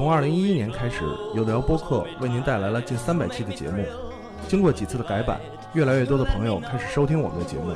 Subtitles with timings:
[0.00, 3.84] 从2011年开始，有聊播客为您带来了近300期的节目。
[4.48, 5.38] 经过几次的改版，
[5.74, 7.74] 越来越多的朋友开始收听我们的节目。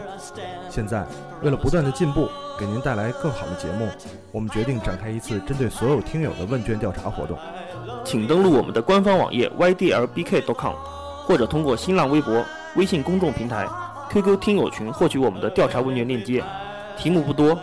[0.70, 1.04] 现在，
[1.42, 2.26] 为了不断的进步，
[2.58, 3.86] 给您带来更好的节目，
[4.32, 7.36] 我们决定展开一次针对所有听友的问卷调查活动。
[8.06, 10.72] 请登录我们的官方网页 ydlbk.com，
[11.26, 12.42] 或者通过新浪微博、
[12.76, 13.68] 微信公众平台、
[14.10, 16.42] QQ 听友群获取我们的调查问卷链接。
[16.96, 17.54] 题目不多，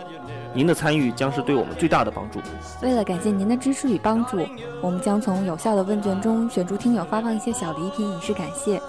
[0.54, 2.38] 您的参与将是对我们最大的帮助。
[2.82, 4.46] 为了感谢您的支持与帮助，
[4.82, 8.80] 我们将从有效的问卷中选出听友发放一些小礼品以示感谢。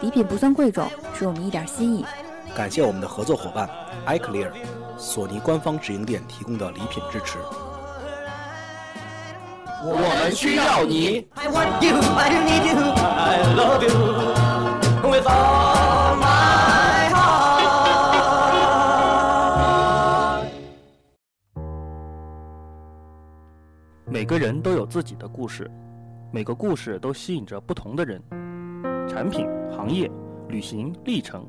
[0.00, 2.04] 礼品不算贵重，是我们一点心意。
[2.54, 3.68] 感谢我们的合作伙伴
[4.06, 4.50] iClear，
[4.96, 7.38] 索尼官方直营店提供的礼品支持。
[9.84, 11.26] 我们需要你。
[11.34, 13.92] I want you, I need you, I love you
[24.12, 25.70] 每个人都有自己的故事，
[26.30, 28.22] 每个故事都吸引着不同的人。
[29.08, 30.12] 产品、行业、
[30.50, 31.48] 旅行、历程，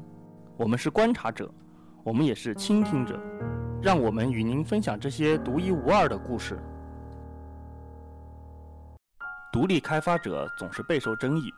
[0.56, 1.54] 我们是观察者，
[2.06, 3.20] 我们也是倾听者。
[3.82, 6.58] 让我们与您分享这些独一无二的故事。
[9.52, 11.54] 独立开发者总是备受争议，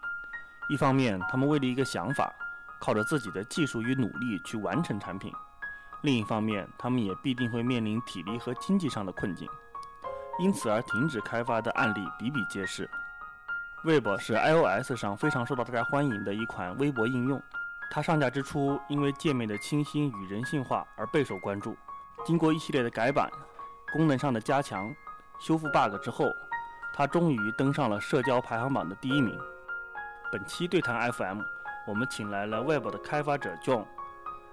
[0.72, 2.34] 一方面，他们为了一个想法，
[2.82, 5.32] 靠着自己的技术与努力去完成产品；
[6.02, 9.48] 另一方面，他们也必定会面临体力和经济上的困境。
[10.38, 12.90] 因此而停止开发的案例比比皆是。
[13.84, 17.42] Web 是 iOS 上非常受到大家欢迎的一款微博应用，
[17.92, 21.78] 它上架之初因为界面的清新与人性化而备受关注。
[22.26, 23.30] 经过一系列的改版、
[23.94, 24.94] 功能上的加强、
[25.40, 26.26] 修复 bug 之后，
[26.94, 29.40] 它终于登上了社交排行榜的第一名。
[30.32, 31.42] 本期对谈 FM，
[31.86, 33.86] 我们请来了 Web 的开发者 John，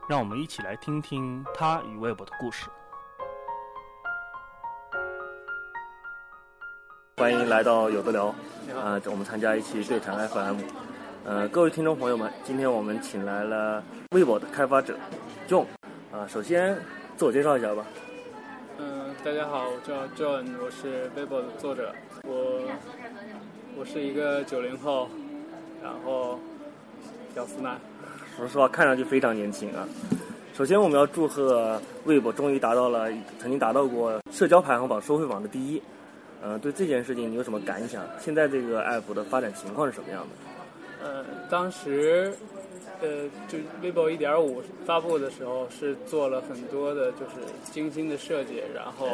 [0.08, 2.68] 让我们一起来听听他与 Web 的故事。
[7.22, 8.34] 欢迎来到有的聊，
[8.74, 10.56] 啊、我们参加一期对谈 FM。
[11.24, 13.80] 呃，各位听众朋友们，今天我们请来了
[14.10, 14.96] 微博的开发者
[15.48, 15.66] John，
[16.10, 16.76] 啊、首先
[17.16, 17.84] 自我介绍一下吧。
[18.80, 22.60] 嗯，大家好，我叫 John，我是微博的作者，我
[23.78, 25.08] 我是一个九零后，
[25.80, 26.40] 然后
[27.34, 27.78] 屌丝男。
[28.36, 29.86] 说实话，看上去非常年轻啊。
[30.54, 33.08] 首先，我们要祝贺微博终于达到了
[33.38, 35.80] 曾经达到过社交排行榜收费榜的第一。
[36.42, 38.04] 呃，对这件事情你有什么感想？
[38.20, 41.06] 现在这个 app 的发展情况是什么样的？
[41.06, 42.32] 呃，当时
[43.00, 47.36] 呃，就 vivo 一点五发布的时候是做了很多的，就是
[47.70, 49.08] 精心的设计，然后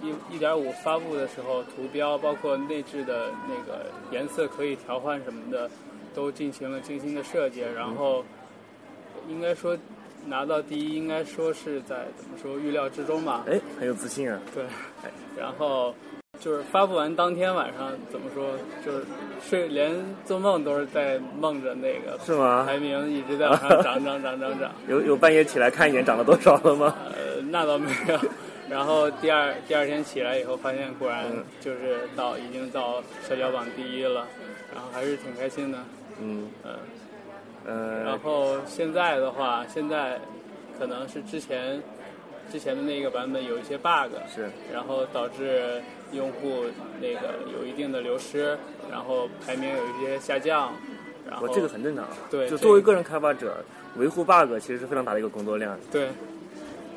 [0.00, 5.70] 一一点五发布的时候，图标包括内置的那个颜色可以调换什么的，
[6.14, 8.24] 都进行了精心的设计，然后
[9.28, 9.76] 应该说
[10.26, 13.44] 拿到第一，应该说是在怎么说预料之中吧。
[13.48, 14.40] 哎，很有自信啊。
[14.54, 14.64] 对，
[15.36, 15.94] 然后
[16.44, 18.52] 就是发布完当天晚上怎么说，
[18.84, 19.02] 就是
[19.42, 19.90] 睡连
[20.26, 24.70] 做梦都是在梦着那个是吗排名一直在往上涨涨涨涨涨。
[24.86, 26.94] 有有半夜起来看一眼涨了多少了吗？
[27.14, 28.20] 呃，那倒没有。
[28.68, 34.26] 然后第二第二天起来以后，发现果然嗯就是到已经到社交榜第一了，
[34.74, 35.78] 然后还是挺开心的。
[36.20, 36.74] 嗯嗯，
[37.64, 40.20] 呃然，后现在的话，现在
[40.78, 41.82] 可能是之前
[42.52, 45.82] 之前的那个版本有一些 bug，是然后导致
[46.12, 46.64] 用户
[47.00, 48.56] 那个有一定的流失，
[48.90, 50.72] 然后排名有一些下降，
[51.28, 52.10] 然后我这个很正常啊。
[52.30, 53.64] 对就作为个人开发者，
[53.96, 55.78] 维护 bug 其实是非常大的一个工作量。
[55.90, 56.08] 对，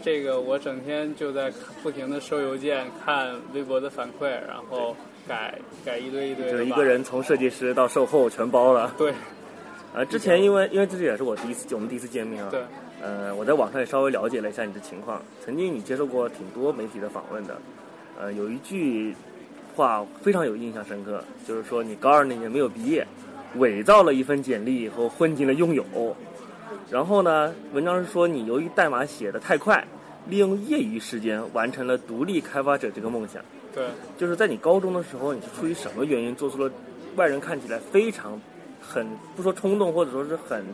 [0.04, 1.52] 这个我整天就在
[1.82, 4.96] 不停的收邮件，看微博的反馈，然后
[5.28, 8.94] 改改一堆一堆的就是一个人从设计师到售后全包了。
[8.98, 9.14] 对
[9.94, 12.50] 呃，之前因为因为这也是我第一次我们第一次见面啊。
[12.52, 12.62] 对。
[13.00, 15.22] 呃，我在网上也稍微了解了一下你的情况。
[15.46, 17.56] 曾经你接受过挺多媒体的访问的，
[18.20, 19.16] 呃，有一句
[19.76, 23.06] 话非常有印象深刻，就是说你高二那年没有毕业，
[23.58, 25.86] 伪造了一份简历以后混进了拥有。
[26.90, 29.86] 然后呢，文章是说你由于代码写的太快，
[30.28, 33.42] 利用业余时间完成了独立开发者这个梦想。
[33.74, 33.86] 对
[34.18, 36.72] 就是在你高中的时候，你是出于什么原因做出了
[37.16, 38.40] 外人看起来非常
[38.82, 39.06] 很
[39.36, 40.66] 不说冲动，或者说是很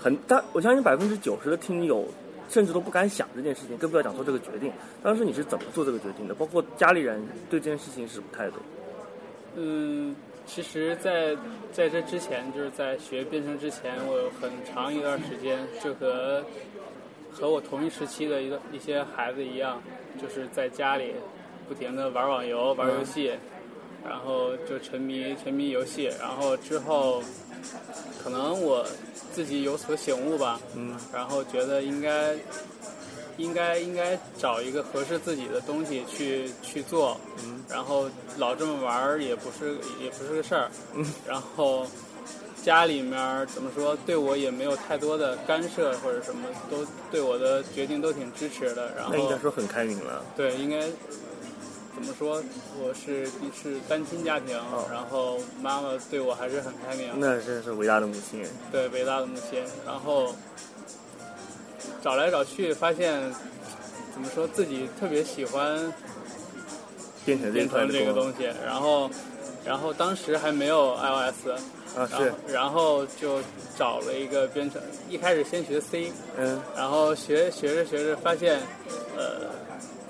[0.00, 2.04] 很，但我相信百分之九十的听友
[2.52, 4.70] 甚至都不敢想这件事情，更不要讲做这个决定。
[5.02, 6.34] 当时你是怎么做这个决定的？
[6.34, 8.56] 包括家里人对这件事情是什么态度？
[9.56, 10.14] 嗯，
[10.44, 11.34] 其实在，
[11.72, 16.44] 在这之前，就是在学编程之前，我有很长一段时间就和
[17.32, 19.82] 和我同一时期的一个一些孩子一样，
[20.20, 21.14] 就是在家里
[21.66, 23.32] 不停的玩网游、玩游戏，
[24.06, 27.22] 然后就沉迷沉迷游戏，然后之后
[28.22, 28.86] 可能我
[29.32, 32.34] 自己有所醒悟吧，嗯，然后觉得应该
[33.36, 37.62] 应该应该找一个合适自己的东西去去做，嗯。
[37.68, 41.04] 然后老这么玩儿也不是也不是个事儿，嗯。
[41.26, 41.86] 然后
[42.62, 50.22] 家里面怎么说对我也没有太多的干涉或者什么，都对我的决定都挺支持的，然后那应该说很开明了。
[50.36, 50.86] 对应该
[51.94, 52.42] 怎么说，
[52.80, 54.86] 我是是单亲家庭，哦。
[54.90, 58.44] 然后妈妈对我还是很开明，那真是伟大的母亲。
[58.70, 60.34] 对伟大的母亲，然后
[62.02, 63.20] 找来找去发现，
[64.12, 65.92] 怎么说自己特别喜欢
[67.24, 69.10] 编程编程这个东西，然后
[69.64, 71.48] 然后当时还没有 iOS，
[71.96, 73.40] 啊，是，然后就
[73.78, 76.60] 找了一个编程，一开始先学 C，嗯。
[76.74, 78.60] 然后学学着学着发现，
[79.16, 79.50] 呃，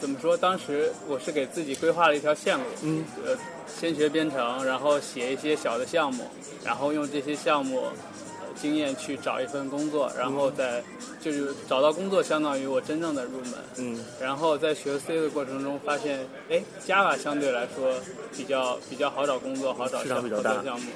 [0.02, 0.36] 怎么说？
[0.36, 3.38] 当时我是给自己规划了一条线路，嗯，呃，
[3.68, 6.24] 先学编程，然后写一些小的项目，
[6.64, 10.82] 然后用这些项目、呃、经验去找一份工作，然后再、
[11.20, 13.52] 就是找到工作，相当于我真正的入门。
[13.76, 17.94] 嗯然后在学 C 的过程中发现，哎，Java 相对来说
[18.36, 20.90] 比较比较好找工作，好找项比较大好找项目。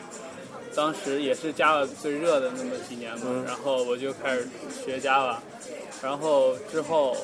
[0.74, 4.48] 当时也是 Java 最热的那么几年嘛，嗯然后我就开始
[4.84, 5.36] 学 Java，
[6.02, 7.16] 然后之后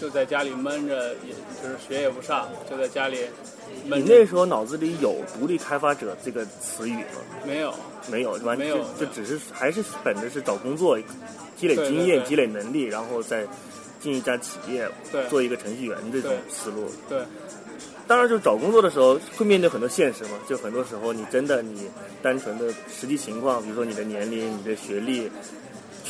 [0.00, 3.18] 就在家里闷着，也就是学也不上，就在家里
[3.84, 4.02] 你。
[4.06, 7.20] 那时候脑子里有独立开发者这个词语吗？
[7.44, 7.74] 没有，
[8.10, 10.98] 没有，完没有就就只是还是本着是找工作，
[11.56, 13.46] 积累经验、对积累能力，然后再
[14.00, 16.90] 进一家企业对做一个程序员这种思路。
[17.08, 17.20] 对
[18.06, 21.88] 当然，就是找工作的时候会面对很多现实嘛，就很多时候你真的你
[22.20, 25.30] 单纯的实际情况，比如说你的年龄、你的学历，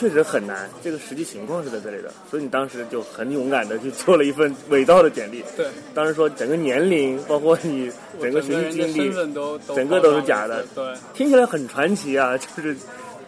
[0.01, 0.67] 确实很难。
[0.83, 5.45] 这个实际情况是在这里的，所以你当时就很勇敢的去做了一份伪造的简历。
[5.55, 12.75] 对，当时说整个年龄，包括你整个学习经历，身份都都整个都是假的对听起来很传奇啊， 就是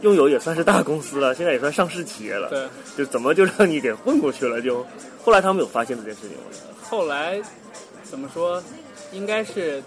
[0.01, 2.67] 拥有也算是大公司了，现在也算上市企业了，对。
[2.97, 4.63] 就怎么就让你给混过去了？
[4.63, 4.87] 就
[5.23, 6.45] 后来他们有发现这件事情吗？
[6.81, 7.39] 后来
[8.03, 8.63] 怎么说，
[9.13, 9.83] 应该是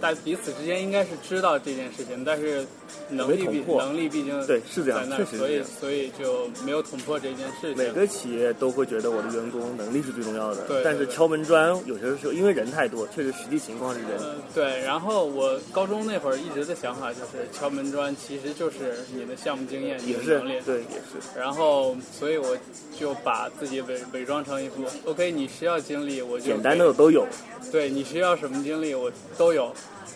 [0.00, 2.66] 大彼此之间应该是知道这件事情，但是
[3.08, 7.76] 能力毕没捅破能力毕竟对是这样确实所以所以就没有捅破这件事情。
[7.76, 14.10] 每个企业都会觉得我的员工能力是最重要的，对对对但是敲门砖有些时候因为人太多，确实实际情况是人。
[14.18, 20.60] 呃，对，然后我高中那会儿一直的想法就是敲门砖其实就是你的项目经验、你也是的能力。
[20.64, 22.56] 对，也是然后，所以我
[22.98, 27.26] 就把自己伪伪装成一副 OK，你需要经历，我就简单给的都有。
[27.70, 29.72] 对你需要什么经历我都有，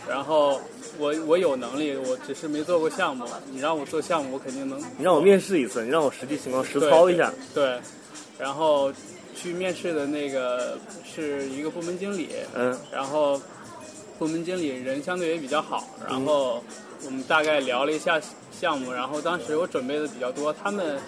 [0.08, 0.60] 然后
[0.98, 3.24] 我我有能力，我只是没做过项目。
[3.50, 4.80] 你让我做项目，我肯定能。
[4.98, 7.32] 你让我面试一次，你让我实际情况实操一下。
[7.54, 7.78] 对，
[8.38, 8.92] 然后
[9.36, 13.40] 去面试的那个是一个部门经理，嗯，然后
[14.18, 16.62] 部门经理人相对也比较好，然后
[17.04, 18.20] 我们大概聊了一下
[18.50, 20.98] 项目，然后当时我准备的比较多，他们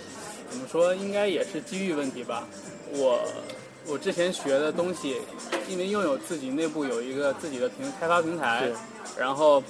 [0.50, 2.46] 怎么说应该也是机遇问题吧，
[2.92, 3.20] 我。
[3.92, 5.20] 我之前学的东西，
[5.68, 8.66] 因为拥有自己内部有一个自己的平开发平台，
[9.18, 9.62] 然后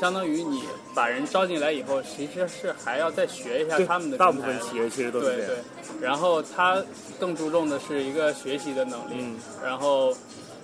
[0.00, 0.62] 相当于你
[0.94, 5.62] 把人招进来以后，其实是还要再学一下他们的，大部分企业其实都是对这样
[6.00, 6.82] 对。，然后他
[7.20, 10.16] 更注重的是一个学习的能力，嗯然后，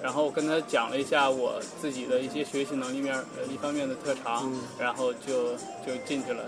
[0.02, 5.52] 然后跟他讲了一下我自己的一些学习能力面呃一方面的特长，嗯然后就
[5.86, 6.42] 就进去了。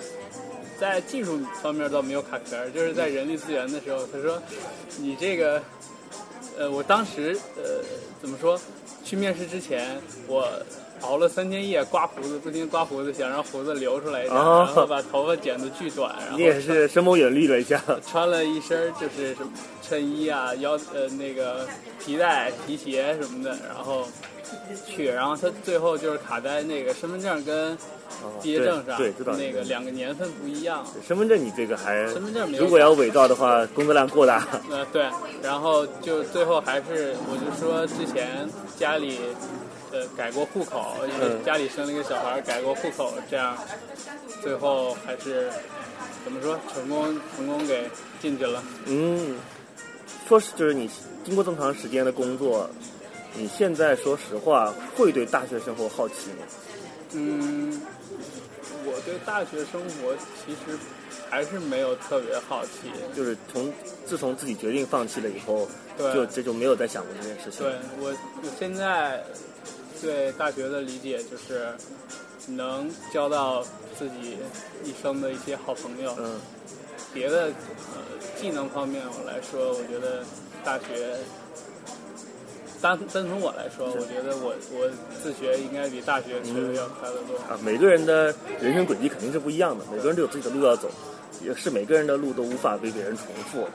[0.78, 4.40] 在技术方面倒没有卡壳，就是在人力资源的时候，他说
[4.98, 5.62] 你这个，
[6.58, 7.82] 呃，我当时呃
[8.20, 8.58] 怎么说？
[9.04, 10.50] 去面试之前，我
[11.02, 17.82] 熬了三天夜，刮胡子，不停刮胡子，想让胡子留出来一点，哦然后把头发剪得巨短，然后你也是深谋远虑了一下。
[18.06, 21.66] 穿了一身就是什么衬衣啊、腰呃那个
[22.04, 24.08] 皮带、皮鞋什么的，然后
[24.86, 27.72] 去，然后他最后就是卡在那个身份证跟
[28.22, 30.84] 哦毕业证上，对，对知道那个两个年份不一样。
[31.06, 34.46] 身份证你这个还，身份证没有如果要伪造的话，工作量过大。
[34.70, 35.04] 呃，对，
[35.42, 39.18] 然后就最后还是我就说之前家里
[39.92, 43.56] 呃改过户口，因为嗯家里生了一个小孩儿，改过户口，这样
[44.42, 45.50] 最后还是
[46.24, 47.88] 怎么说成功成功给
[48.20, 48.62] 进去了。
[48.86, 49.36] 嗯，
[50.28, 50.90] 说是就是你
[51.24, 52.68] 经过这么长时间的工作，
[53.34, 56.46] 你现在说实话会对大学生活好奇吗？
[57.12, 57.80] 嗯，
[58.84, 60.14] 我对大学生活
[60.44, 60.76] 其实
[61.30, 62.90] 还是没有特别好奇。
[63.14, 63.72] 就是从
[64.04, 67.64] 自从自己决定放弃了以后，对就这就没有再想过这件事情。
[67.64, 68.10] 对我，
[68.42, 69.22] 我现在
[70.00, 71.68] 对大学的理解就是
[72.48, 73.62] 能交到
[73.98, 74.36] 自己
[74.84, 76.14] 一生的一些好朋友。
[76.18, 76.40] 嗯，
[77.12, 78.02] 别的呃
[78.40, 80.24] 技能方面我来说，我觉得
[80.64, 81.16] 大学。
[82.78, 84.90] 单单从我来说，我觉得我我
[85.22, 87.34] 自学应该比大学学的要快得多。
[87.48, 90.90] 啊，每个人的人生轨迹肯定是不一样的，每个人都有自己的路要走，
[91.42, 93.66] 也是每个人的路都无法被别人重复。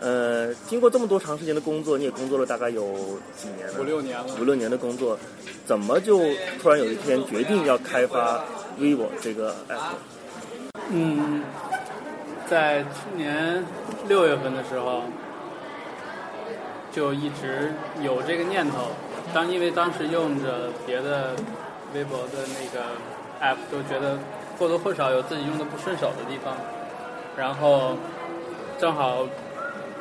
[0.00, 2.94] 呃，经过这么多长时间的工作，你也工作了大概有
[3.36, 3.74] 几年了？
[3.78, 4.26] 五六年了。
[4.40, 5.18] 五六年的工作，
[5.66, 6.20] 怎么就
[6.62, 8.42] 突然有一天决定要开发
[8.78, 9.92] vivo 这个 app？
[10.90, 11.42] 嗯，
[12.48, 13.62] 在去年
[14.08, 15.02] 六月份的时候，
[16.90, 17.70] 就一直
[18.02, 18.88] 有这个念头。
[19.34, 21.36] 当因为当时用着别的
[21.94, 22.86] 微博的那个
[23.42, 24.18] app，都觉得
[24.58, 26.56] 或多或少有自己用的不顺手的地方。
[27.36, 27.96] 然后
[28.78, 29.26] 正好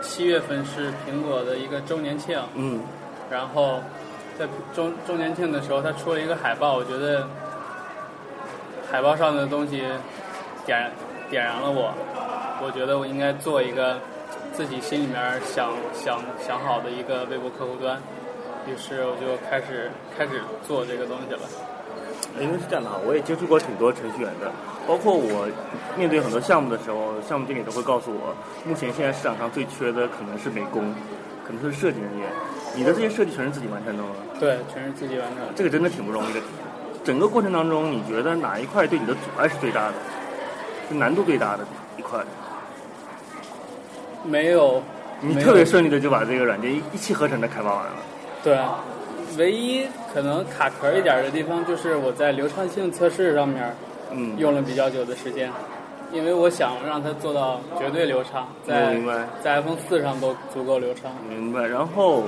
[0.01, 2.79] 七月份是苹果的一个周年庆，嗯，
[3.29, 3.79] 然后
[4.37, 7.27] 在周周年庆的时候，他出了一个海报，我觉得
[8.89, 9.83] 海报上的东西
[10.65, 10.91] 点
[11.29, 11.93] 点燃了我，
[12.63, 13.97] 我觉得我应该做一个
[14.53, 18.01] 自己心里面想想想好的一个微博客户端，
[18.67, 21.41] 于是我就开始开始做这个东西了。
[22.39, 24.51] 因为是这样的哈，我也接触过挺多程序员的，
[24.87, 25.47] 包括我
[25.97, 30.93] 面对很多项目的时候，项目经理都会告诉我，目前现在市场上最缺的可能是美工，
[31.45, 32.29] 可能是设计人员。
[32.75, 34.09] 你的这些设计全是自己完成的吗？
[34.39, 35.53] 对，全是自己完成的。
[35.55, 36.39] 这个真的挺不容易的。
[37.03, 39.93] 整个过程当中，你觉得哪一块对你的阻碍是最大的？
[40.87, 41.65] 是难度最大的
[41.97, 42.19] 一块？
[44.23, 44.81] 没有，
[45.21, 47.91] 你特别顺利的就把这个软件一一气呵成的开发完了。
[48.43, 48.57] 对，
[49.37, 53.73] 唯一可能卡壳一点的地方就是我在流畅性测试上面
[54.11, 55.51] 嗯，用了比较久的时间，
[56.11, 58.97] 因为我想让它做到绝对流畅，在
[59.43, 61.11] 在 iPhone 四上都足够流畅。
[61.29, 61.61] 明白。
[61.63, 62.23] 然后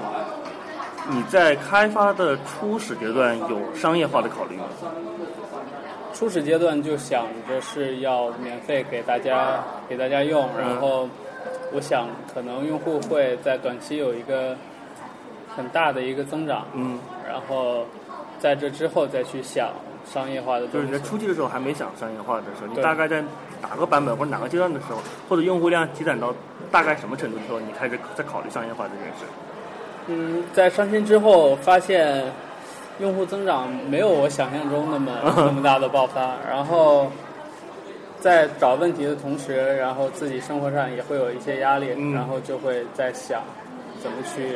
[1.10, 4.66] 你在开发的初始阶段有商业化的考虑吗？
[6.14, 11.10] 初始阶段就想着是要免费给大家给大家用，然后
[11.74, 14.56] 我想可能用户会在短期有一个
[15.56, 17.86] 很大的一个增长，嗯，然后
[18.40, 19.70] 在这之后再去想
[20.06, 21.00] 商业化的东西就是你在。
[21.00, 23.24] 初期的时候还没想商业化的时候，你大概在
[23.62, 24.98] 哪个版本或者哪个阶段的时候，
[25.30, 26.34] 或者用户量积攒到
[26.72, 29.26] 大概什么程度的时候，你开始在考虑商业化这件事？
[30.08, 32.24] 嗯，在上新之后发现
[33.00, 37.12] 用户增长没有我想象中那么 那么大的爆发，然后
[38.20, 43.42] 在找问题的同时，然后自己生活上也会有一些压力，嗯然后就会在想
[44.02, 44.56] 怎么去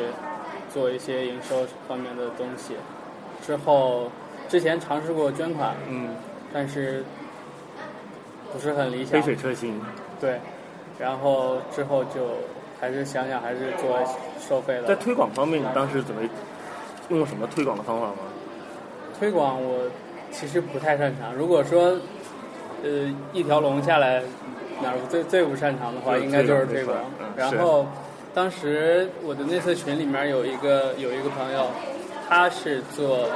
[0.76, 2.74] 做一些营收方面的东西。
[3.42, 4.10] 之后
[4.46, 6.10] 之前尝试过捐款，嗯，
[6.52, 7.02] 但是
[8.52, 9.22] 不是很理想杯。
[9.22, 9.80] 水车薪。
[10.20, 10.38] 对，
[10.98, 12.28] 然后之后就
[12.78, 13.98] 还是想想还是做
[14.38, 14.82] 收费的。
[14.82, 16.20] 在推广方面，你当时怎么
[17.08, 18.16] 用过什么推广的方法吗？
[19.18, 19.90] 推广我
[20.30, 21.34] 其实不太擅长。
[21.34, 21.98] 如果说
[22.82, 24.22] 呃一条龙下来，
[24.82, 26.98] 哪儿最最不擅长的话，应该就是推广。
[27.34, 27.86] 然后
[28.36, 31.70] 当时我的内测群里面有一个有一个朋友，
[32.28, 33.26] 他是做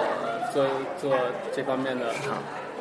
[0.52, 0.66] 做
[1.00, 1.16] 做
[1.56, 2.12] 这方面的。
[2.12, 2.36] 市场。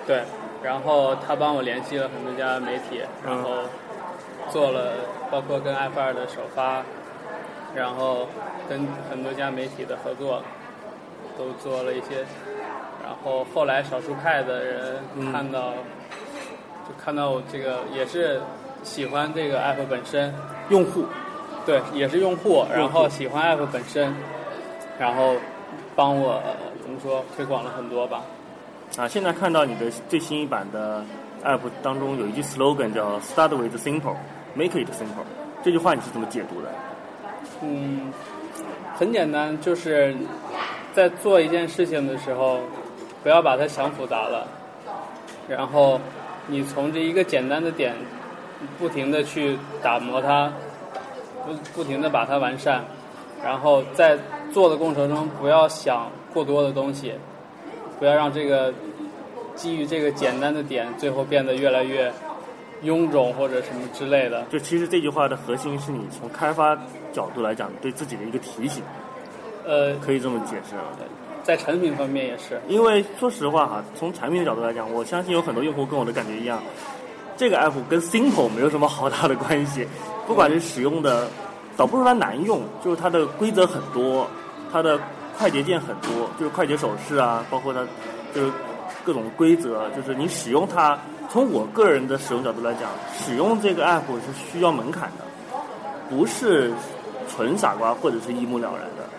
[0.05, 0.23] 对，
[0.61, 3.59] 然后他帮我联系了很多家媒体，然后
[4.51, 4.95] 做了
[5.31, 6.83] 包括跟 F 二的首发，
[7.73, 8.27] 然后
[8.67, 10.43] 跟很多家媒体的合作，
[11.37, 12.25] 都做了一些。
[13.01, 15.31] 然后后来少数派的人嗯。
[15.31, 15.71] 看到，
[16.85, 18.41] 就看到我这个也是
[18.83, 20.33] 喜欢这个 app 本身，
[20.67, 21.05] 用户
[21.69, 24.11] 对，也是用户，然后喜欢 app 本身，
[24.97, 25.35] 然后
[25.95, 28.23] 帮我呃怎么说推广了很多吧。
[28.97, 31.05] 啊，现在看到你的最新一版的
[31.43, 34.15] app 当中有一句 slogan 叫 “Start with simple,
[34.55, 35.27] make it simple”，
[35.63, 36.69] 这句话你是怎么解读的？
[37.61, 38.11] 嗯，
[38.97, 40.15] 很简单，就是
[40.95, 42.61] 在做一件事情的时候，
[43.21, 44.47] 不要把它想复杂了，
[45.47, 46.01] 然后
[46.47, 47.93] 你从这一个简单的点，
[48.79, 50.51] 不停的去打磨它，
[51.49, 52.85] 不不停的把它完善，
[53.43, 54.17] 然后在
[54.53, 57.13] 做的过程中不要想过多的东西，
[57.97, 58.73] 不要让这个
[59.55, 62.11] 基于这个简单的点，最后变得越来越
[62.83, 64.43] 臃肿或者什么之类的。
[64.49, 66.77] 就其实这句话的核心是你从开发
[67.11, 68.83] 角度来讲对自己的一个提醒，
[69.65, 70.83] 呃，可以这么解释吗？
[71.43, 72.61] 在产品方面也是。
[72.67, 76.61] 因为说实话哈，从产品的角度来讲，我相信有很多用户跟我的感觉一样，
[77.35, 79.87] 这个 app 跟 simple 没有什么好大的关系。
[80.29, 81.27] 不管是使用的，
[81.75, 84.27] 倒不是它难用，就是它的规则很多，
[84.71, 84.99] 它的
[85.35, 87.79] 快捷键很多，就是快捷手势啊，包括它
[88.31, 88.51] 就是
[89.03, 90.95] 各种规则，就是你使用它，
[91.31, 92.83] 从我个人的使用角度来讲，
[93.17, 95.25] 使用这个 app 是需要门槛的，
[96.11, 96.71] 不是
[97.27, 99.09] 纯傻瓜或者是一目了然的。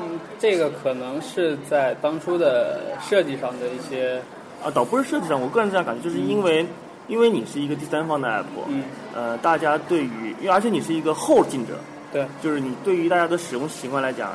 [0.00, 4.22] 嗯，这个可能是在当初的设计上的一些，
[4.64, 6.66] 啊，倒不是设计上，我个人这样感觉，就是因为、
[7.06, 8.84] 因为你是一个第三方的 app，嗯，
[9.14, 11.74] 呃，大家对于，因为而且你是一个后进者，
[12.12, 14.30] 对，就是你对于大家的使用习惯来讲，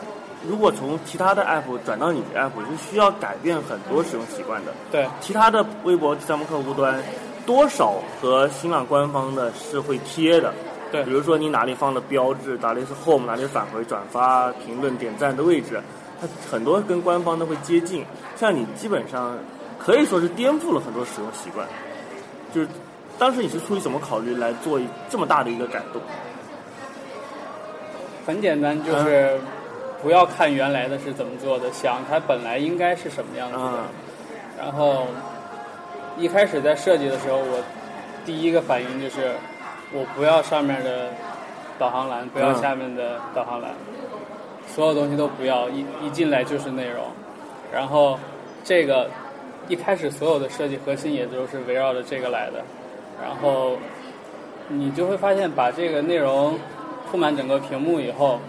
[0.47, 4.73] 如果从其他的 app 转到你的 app，是需要改变很多使用习惯的。
[4.91, 7.01] 对，其他的微博第三方客户端
[7.45, 10.53] 多少和新浪官方的是会贴的，
[10.91, 15.81] 对比如说你哪里放了标志，哪里是 home，哪里返回、转发、评论、点赞的位置，
[16.21, 18.05] 它很多跟官方都会接近。
[18.35, 19.35] 像你基本上
[19.79, 21.67] 可以说是颠覆了很多使用习惯。
[22.53, 22.67] 就是
[23.17, 24.79] 当时你是出于什么考虑来做
[25.09, 26.01] 这么大的一个改动？
[28.25, 29.39] 很简单，就是
[30.03, 33.63] 不要看原来的是怎么做的，想它本来应该是什么样子的。
[33.63, 33.85] 啊，
[34.57, 35.07] 然后
[36.17, 37.63] 一开始在设计的时候，我
[38.25, 39.31] 第一个反应就是
[39.91, 41.09] 我不要上面的
[41.79, 43.71] 导航栏，不要嗯下面的导航栏，
[44.67, 47.05] 所有东西都不要，一一进来就是内容。
[47.73, 48.19] 然后
[48.63, 49.09] 这个
[49.69, 52.61] 一开始所有的设计核心也都是围绕着这个来的，
[53.23, 53.77] 然后
[54.67, 56.59] 你就会发现把这个内容
[57.09, 58.39] 铺满整个屏幕以后，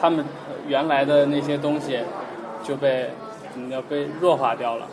[0.00, 0.24] 他们
[0.66, 1.98] 原来的那些东西
[2.62, 3.10] 就被
[3.52, 4.86] 怎么叫被弱化掉了。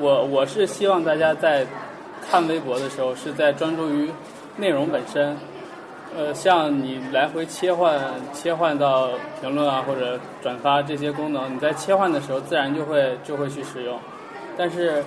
[0.00, 1.66] 我我是希望大家在
[2.28, 4.10] 看微博的时候是在专注于
[4.56, 5.36] 内容本身，
[6.16, 7.98] 呃，像你来回切换
[8.34, 13.98] 切换到评论啊或者转发这些功能，你在切换的时候自然就会就会去使用，
[14.56, 15.02] 但是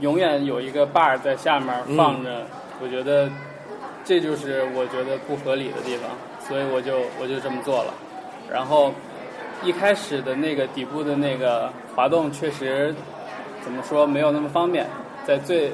[0.00, 2.46] 永远有一个 bar 在下面放着，
[2.82, 3.30] 我觉得
[4.04, 6.10] 这就是我觉得不合理的地方，
[6.46, 7.94] 所以我就我就这么做了。
[8.50, 8.92] 然后
[9.62, 12.94] 一开始的那个底部的那个滑动确实
[13.62, 14.86] 怎么说没有那么方便，
[15.26, 15.72] 在最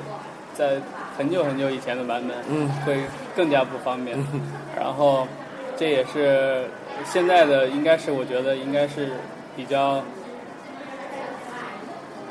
[0.55, 0.81] 在
[1.19, 2.99] 很久很久以前的版本，嗯，会
[3.37, 4.17] 更加不方便。
[4.77, 5.27] 然后
[5.77, 6.65] 这也是
[7.05, 9.13] 现在的应该是我觉得应该是
[9.55, 10.03] 比较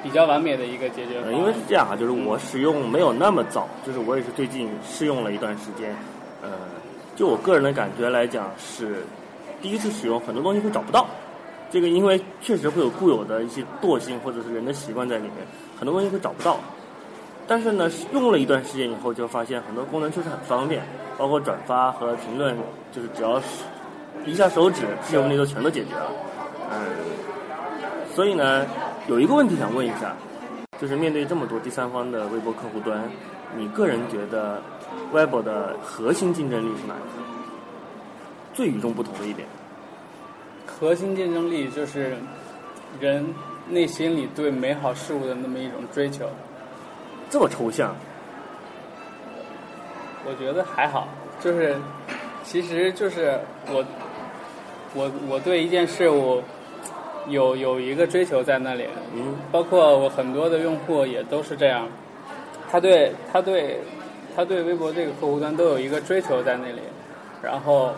[0.04, 1.38] 比较完美的一个解决方案。
[1.38, 5.96] 因为是这样啊，就是我使用没有那么早，就是我也是最近试用了一段时间，
[6.42, 6.50] 呃，
[7.16, 9.04] 就我个人的感觉来讲是，
[9.62, 11.08] 第一次使用很多东西会找不到，
[11.72, 15.34] 这个因为确实会有固有的一些惰性或者是人的习惯在里面，
[15.78, 16.60] 很多东西会找不到。
[17.48, 20.84] 但是呢，用了一段时间以后，就发现很多功能确实很方便，
[21.18, 22.58] 包括转发和评论，
[22.92, 23.46] 就是只要是
[24.26, 26.12] 一下手指，这些问题都全都解决了。
[26.72, 26.78] 嗯，
[28.14, 28.66] 所以呢，
[29.08, 30.16] 有一个问题想问一下，
[30.80, 33.00] 就是面对这么多第三方的微博客户端，
[33.56, 34.60] 你个人觉得
[35.14, 37.24] Web 的核心竞争力是哪一个？
[38.54, 39.48] 最与众不同的一点？
[40.66, 42.18] 核心竞争力就是
[43.00, 43.24] 人
[43.70, 46.26] 内心里对美好事物的那么一种追求。
[47.30, 47.96] 这么抽象？
[50.28, 51.08] 我觉得还好，
[51.40, 51.76] 就是
[52.44, 53.86] 其实就是我
[54.96, 56.42] 我我对一件事物
[57.28, 61.88] 有有一个追求在那里，嗯包括我很多的用户也都是这样，
[62.72, 63.80] 他对他对
[64.36, 66.82] 他对微博这个客户端都有一个追求在那里，
[67.44, 67.94] 然后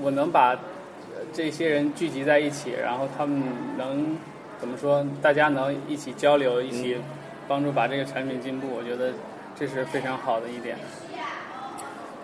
[0.00, 3.42] 我能把呃这些人聚集在一起，然后他们
[3.78, 4.16] 能
[4.58, 5.06] 怎么说？
[5.22, 6.96] 大家能一起交流，一起
[7.48, 9.12] 帮助把这个产品进步，我觉得
[9.54, 10.76] 这是非常好的一点。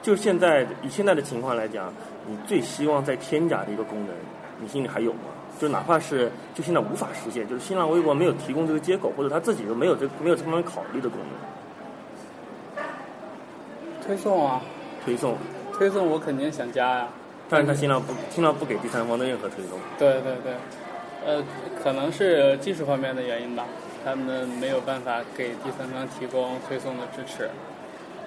[0.03, 1.93] 就现在以现在的情况来讲，
[2.27, 4.15] 你最希望再添加的一个功能，
[4.59, 5.21] 你心里还有吗？
[5.61, 11.19] 就哪怕是就现在无法实现，就是新浪微博没有提供这个接口，或者他自己都没有这没有这方面考虑的功
[12.77, 12.85] 能，
[14.05, 14.61] 推送啊，
[15.05, 15.37] 推送，
[15.73, 17.09] 推送我肯定想加呀、
[17.49, 19.79] 但是他新浪不新浪不给第三方的任何推送。
[20.01, 20.55] 对对对，
[21.25, 21.45] 呃，
[21.81, 23.65] 可能是技术方面的原因吧，
[24.05, 27.49] 他们没有办法给第三方提供推送的支持。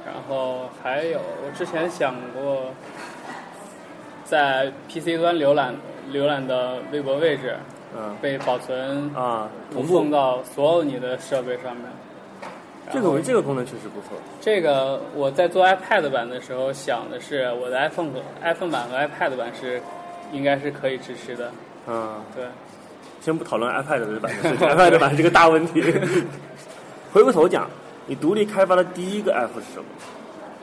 [0.05, 2.71] 然后还有，我之前想过，
[4.23, 5.73] 在 PC 端浏览
[6.11, 7.55] 浏览的微博位置
[7.97, 11.85] 嗯被保存啊，无同步，缝到所有你的设备上面。
[12.93, 14.09] 这个这个功能确实不错。
[14.39, 19.81] 这个我在做 iPad 版的时候想的是，我的 iPhone 和 iPhone 版和 iPad 版是
[20.31, 21.51] 应该是可以支持的。
[21.87, 22.45] 嗯，对，
[23.25, 25.81] 先不讨论 iPad 的版的事情，iPad 版是个大问题。
[27.11, 27.67] 回过头讲，
[28.05, 29.85] 你独立开发的第一个 app 是什么？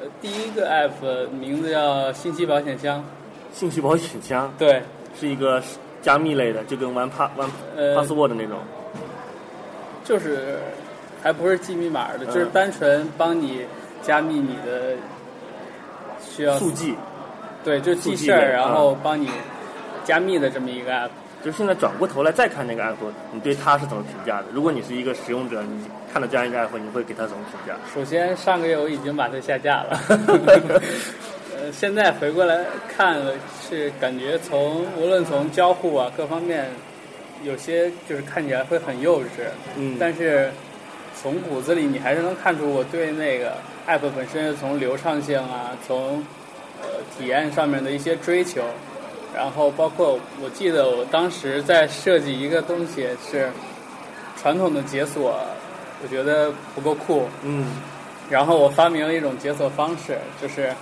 [0.00, 3.04] 呃第一个 app 名字叫信息保险箱。
[3.52, 4.80] 信息保险箱对，
[5.18, 5.60] 是一个
[6.02, 8.60] 加密类的，就跟玩 pa 玩呃 password 的那种。
[10.04, 10.58] 就是
[11.20, 13.62] 还不是记密码的，嗯就是单纯帮你
[14.02, 14.94] 加密你的
[16.20, 16.94] 需要速记，
[17.64, 19.28] 对，就记事儿，然后嗯帮你
[20.04, 21.10] 加密的这么一个 app。
[21.44, 22.94] 就是现在转过头来再看那个 app，
[23.32, 24.46] 你对它是怎么评价的？
[24.52, 27.74] 如果你是一个使用者，你看到这样一个 app，你会给它怎么评价？
[27.92, 30.00] 首先，上个月我已经把它下架了。
[31.58, 33.34] 呃， 现在回过来看了，
[33.68, 36.68] 是感觉从无论从交互啊各方面，
[37.42, 40.50] 有些就是看起来会很幼稚，嗯但是
[41.20, 43.54] 从骨子里你还是能看出我对那个
[43.88, 46.24] app 本身从流畅性啊，从
[46.80, 48.62] 呃体验上面的一些追求，
[49.34, 53.50] 然后包括我记得我当时在设计一个东西是
[54.40, 55.40] 传统的解锁，
[56.02, 57.66] 我觉得不够酷，嗯
[58.30, 60.72] 然后我发明了一种解锁方式，就是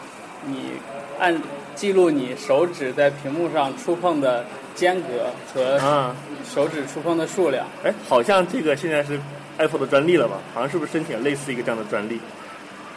[0.44, 0.72] 你
[1.18, 1.40] 按
[1.74, 7.66] 记录你手指在屏幕上触碰的间隔和啊，手指触碰的数量。
[7.84, 9.18] 哎，好像这个现在是
[9.58, 10.38] Apple 的专利了吧？
[10.54, 12.20] 好像是不是申请了类似一个这样的专利？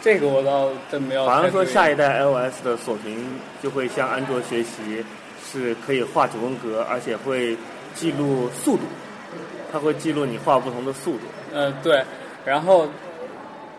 [0.00, 1.42] 这个我倒真没有太好。
[1.42, 3.26] 像说下一代 iOS 的锁屏
[3.62, 5.04] 就会向安卓学习，
[5.60, 7.56] 是可以画九宫格，而且会
[7.94, 8.82] 记录速度，
[9.72, 11.20] 它会记录你画不同的速度。
[11.52, 12.02] 呃，对，
[12.44, 12.88] 然后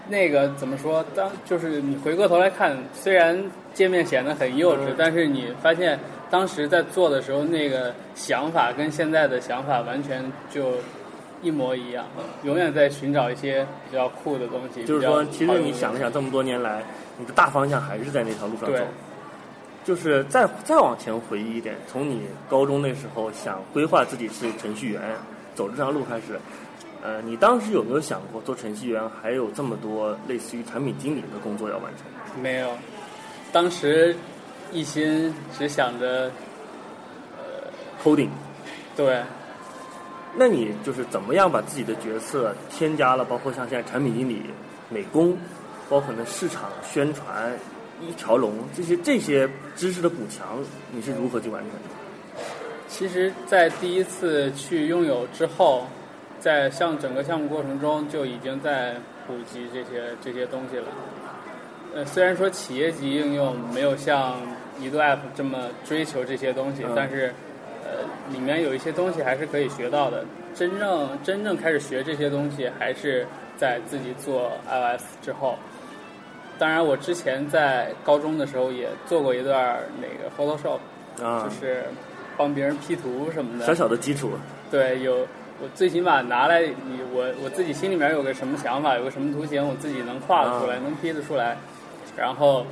[0.07, 1.05] 那个怎么说？
[1.13, 3.37] 当就是你回过头来看，虽然
[3.73, 10.75] 界面显得很幼稚，嗯但是你发现当时在做的时候，那个想法跟现在的想法完全就
[11.41, 12.05] 一模一样，
[12.43, 14.83] 永远在寻找一些比较酷的东西。
[14.85, 16.81] 就是说，其实你想了想，这么多年来，
[17.17, 18.79] 你的大方向还是在那条路上走。
[19.85, 24.99] 就是再再往前回忆一点，从你高中那时候想规划自己是程序员，
[25.53, 26.39] 走这条路开始，
[27.03, 32.41] 呃，你当时有没有想过做程序员还有这么多类似于产品经理的工作要完成？
[32.41, 32.71] 没有，
[33.53, 34.17] 当时
[34.71, 36.31] 一心只想着
[37.37, 37.69] 呃
[38.03, 38.29] coding，
[38.95, 39.21] 对。
[40.37, 44.41] 那你就是怎么样把自己的角色添加了，包括像现在产品经理、
[44.89, 45.37] 美工，
[45.87, 47.53] 包括呢市场宣传、
[48.01, 50.59] 一条龙这些这些知识的补强，
[50.91, 51.79] 你是如何去完成的？
[52.87, 55.85] 其实，在第一次去拥有之后，
[56.39, 60.85] 在像整个项目过程中就已经在普及这些这些东西了。
[61.93, 64.35] 呃，虽然说企业级应用没有像
[64.79, 67.33] 移动 App 这么追求这些东西，嗯但是
[67.83, 70.23] 呃，里面有一些东西还是可以学到的。
[70.53, 73.25] 真正真正开始学这些东西，还是
[73.57, 75.57] 在自己做 iOS 之后。
[76.57, 80.79] 当然，我之前在高中的时候也做过一段那个 Photoshop，
[81.23, 81.83] 啊就，是
[82.37, 83.65] 帮别人 P 图什么的。
[83.65, 84.31] 小小的基础，
[84.71, 85.27] 对，有
[85.61, 91.57] 我最起码拿来，你我我自己心里面有个什么想法，有个什么图形，我自己能画得出来，啊能 P 得出来。
[92.15, 92.65] 然后，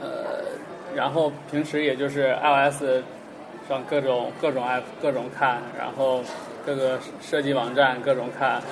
[0.00, 0.08] 呃，
[0.94, 3.02] 然后平时也就是 iOS
[3.68, 6.22] 上各种各种 app 各种看，然后
[6.64, 8.62] 各个设计网站各种看，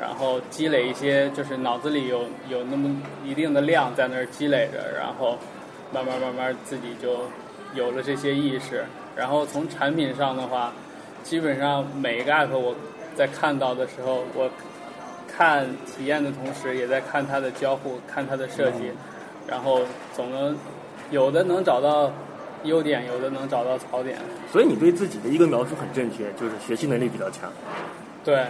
[0.00, 2.90] 然后积累一些，就是脑子里有有那么
[3.24, 5.36] 一定的量在那儿积累着，然后
[5.92, 7.18] 慢慢慢慢自己就
[7.74, 8.84] 有了这些意识。
[9.14, 10.72] 然后从产品上的话，
[11.22, 12.74] 基本上每一个 app 我
[13.14, 14.48] 在看到的时候，我
[15.28, 18.90] 看体验的同时，也在看它的交互，看它的设计，
[19.46, 19.82] 然后
[20.14, 20.56] 总能
[21.10, 22.10] 有的能找到
[22.64, 24.16] 优点，有的能找到槽点。
[24.50, 27.52] 所以你对自己的一个描述很正确，就是学习能力比较强。
[28.24, 28.46] 对，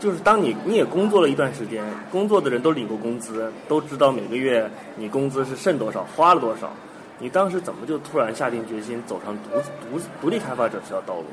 [0.00, 6.72] 就是当你你也工作了一段时间，工作的人都领过工资，都知道每个月你工资是剩多少，花了多少。
[7.18, 11.26] 你当时怎么就突然下定决心走上独独独立开发者这条道路？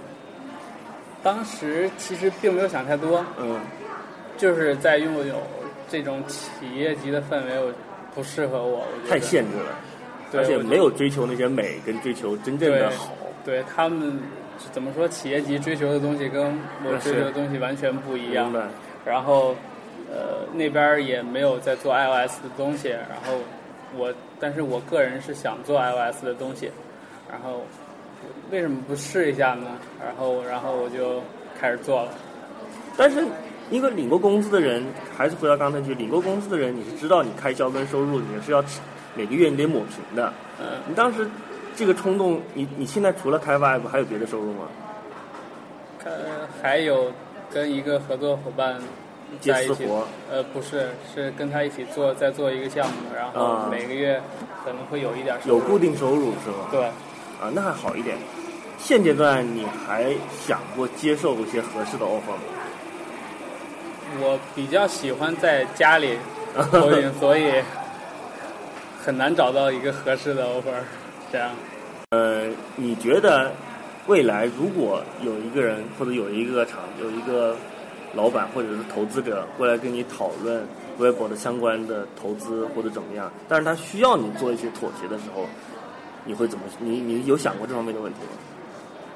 [1.24, 3.58] 当时其实并没有想太多，嗯，
[4.38, 5.36] 就是在拥有
[5.90, 7.74] 这种企业级的氛围，我
[8.14, 13.14] 不适合我，我太限制了，而且没有追求那些美跟追求真正的对好。
[13.46, 14.20] 对他们
[14.72, 18.52] 怎么说，企业级追求的东西跟我追求的东西完全不一样？
[19.06, 19.56] 然后，
[20.12, 23.40] 呃，那边也没有在做 iOS 的东西，然后
[23.96, 26.70] 我，但是我个人是想做 iOS 的东西，
[27.32, 27.64] 然后
[28.52, 29.68] 为什么不试一下呢？
[30.04, 31.22] 然后，然后我就
[31.60, 32.12] 开始做了。
[32.98, 33.24] 但是
[33.70, 34.84] 一个领过工资的人，
[35.16, 38.64] 还是回到刚才那句，领过工资的人，你是知道你开销跟收入你是要
[39.16, 40.34] 每个月你得抹平的。
[40.60, 41.28] 嗯，你当时
[41.78, 44.68] 这个冲动，你你现在除了开发 app 还有别的收入吗？
[46.04, 46.12] 呃
[46.62, 47.12] 还有
[47.54, 48.80] 跟一个合作伙伴
[49.40, 54.20] 接在一起，私活呃，不是，是跟他一起做，在做一个项目，然后啊每个月
[54.66, 55.58] 可能会有一点收入。
[55.58, 56.68] 有固定收入是吗？
[56.72, 58.18] 对，啊，那还好一点。
[58.80, 62.42] 现阶段你还想过接受一些合适的 offer 吗？
[64.20, 66.18] 我比较喜欢在家里
[66.72, 67.52] 投影，所以
[69.04, 70.82] 很难找到一个合适的 offer。
[71.30, 71.50] 这样，
[72.12, 72.46] 呃，
[72.78, 73.52] 你觉得
[74.08, 77.54] 未来如果有一个人或者有一个厂有一个
[78.14, 80.66] 老板或者是投资者过来跟你讨论
[81.00, 85.46] 微博的相关的投资或者怎么样，但是他需要你做一些妥协的时候，
[86.24, 86.64] 你会怎么？
[86.80, 88.30] 你你有想过这方面的问题吗？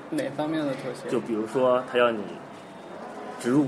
[0.09, 1.09] 哪方面的妥协？
[1.09, 2.21] 就比如说他要你
[3.39, 3.67] 植入，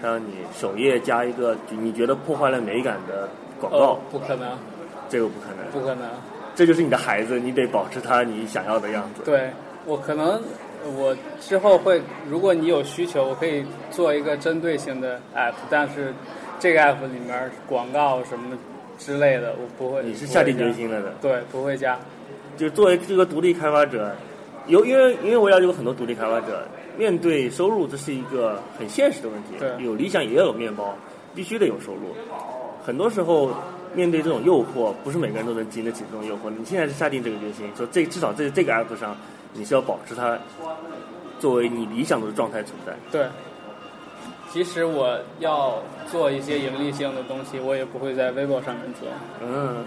[0.00, 3.28] 他要你首页加一个你觉得破坏了美感的
[3.60, 4.56] 广告，哦，不可能，
[5.08, 5.66] 这个不可能。
[5.72, 6.08] 不可能。
[6.56, 9.22] 这就是你的孩子，你得保持他你想要的样子。
[9.24, 9.50] 对
[9.84, 10.42] 我可能，
[10.96, 16.14] 我之后会，如果你有需求，我可以做一个针对性的 app，但是
[16.58, 18.56] 这个 app 里面广告什么
[18.98, 20.02] 之类的，我不会。
[20.02, 20.56] 你是下定？
[20.56, 21.12] 决心了的。
[21.20, 21.98] 对，不会加。
[22.56, 24.16] 就作为这个独立开发者，
[24.66, 26.66] 有因为因为我了解过很多独立开发者，
[26.96, 29.50] 面对收入这是一个很现实的问题。
[29.58, 30.96] 对有理想也有面包，
[31.34, 32.14] 必须得有收入。
[32.82, 33.50] 很多时候
[33.94, 36.50] 面对这种诱惑，不是每个人都能经得起这种诱惑。
[36.56, 39.16] 你现在是下定这个决心，说这至少在这个 app 上，
[39.52, 40.38] 你是要保持它
[41.38, 42.94] 作为你理想的状态存在。
[43.10, 43.26] 对，
[44.52, 49.08] 即使我要做一些盈利性的东西，我也不会在微博上面做。
[49.42, 49.84] 嗯，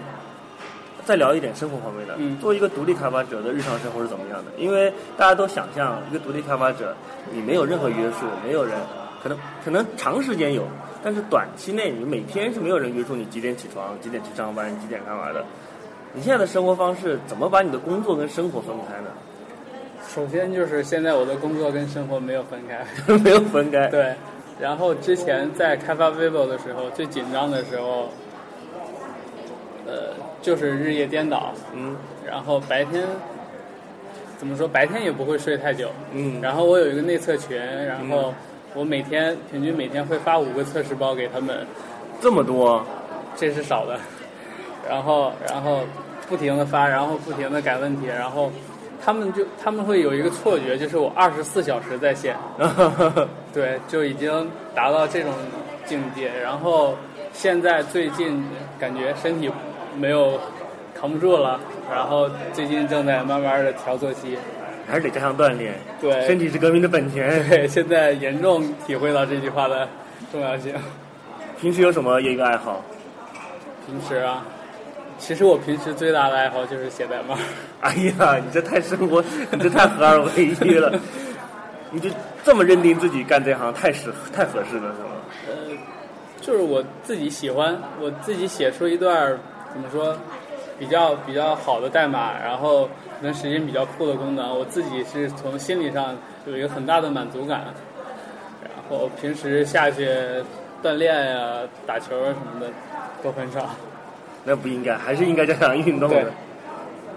[1.04, 2.14] 再聊一点生活方面的。
[2.18, 4.50] 嗯作为一个独立开发者的日常生活是怎么样的？
[4.58, 6.94] 因为大家都想象一个独立开发者，
[7.32, 8.76] 你没有任何约束，没有人，
[9.22, 10.64] 可能可能长时间有，
[11.02, 15.44] 但是短期内你每天是没有人约束你几点起床、几点去上班、几点干嘛的。
[16.12, 19.10] 你现在的生活方式怎么把你的工作跟生活分开呢？
[20.08, 22.84] 首先就是现在我的工作跟生活 没有分开。
[23.18, 23.86] 没有分开。
[23.88, 24.14] 对，
[24.60, 28.08] 然后之前在开发 vivo 的时候，最紧张的时候，
[29.86, 31.96] 呃，就是日夜颠倒，嗯
[32.28, 33.04] 然后白天
[34.36, 35.90] 怎么说，白天也不会睡太久。
[36.12, 38.34] 嗯，然后我有一个内测群，然后
[38.74, 41.66] 我每天平均每天会发五个测试包给他们，
[42.20, 42.84] 这么多，
[43.36, 43.98] 这是少的。
[44.88, 45.80] 然后然后
[46.28, 48.50] 不停的发，然后不停的改问题，然后
[49.04, 52.36] 他们就他们会有一个错觉，就是我二十四小时在线。
[53.52, 55.32] 对，就已经达到这种
[55.84, 56.30] 境界。
[56.40, 56.94] 然后
[57.32, 58.42] 现在最近
[58.78, 59.50] 感觉身体
[59.96, 60.38] 没有
[60.94, 61.58] 扛不住了，
[61.92, 64.38] 然后最近正在慢慢的调作息。
[64.90, 65.74] 还是得加强锻炼。
[66.00, 67.48] 对，身体是革命的本钱。
[67.48, 69.88] 对，现在严重体会到这句话的
[70.32, 70.74] 重要性。
[71.60, 72.82] 平时有什么业余爱好？
[73.86, 74.44] 平时啊，
[75.18, 77.38] 其实我平时最大的爱好就是写代码。
[77.80, 79.22] 哎呀，你这太生活，
[79.52, 80.98] 你这太合二为一了。
[81.92, 82.08] 你就
[82.44, 85.10] 这么认定自己干这行，太适太合适了，是吗？
[85.48, 85.54] 呃，
[86.40, 89.36] 就是我自己喜欢，我自己写出一段
[89.72, 90.16] 怎么说，
[90.80, 92.88] 比较比较好的代码，然后
[93.20, 96.16] 能实现比较酷的功能，我自己是从心理上
[96.46, 97.66] 有一个很大的满足感。
[98.62, 100.08] 然后平时下去
[100.82, 102.66] 锻炼呀、打球啊什么的
[103.22, 103.68] 都很少。
[104.42, 106.32] 那不应该，还是应该加强运动的对。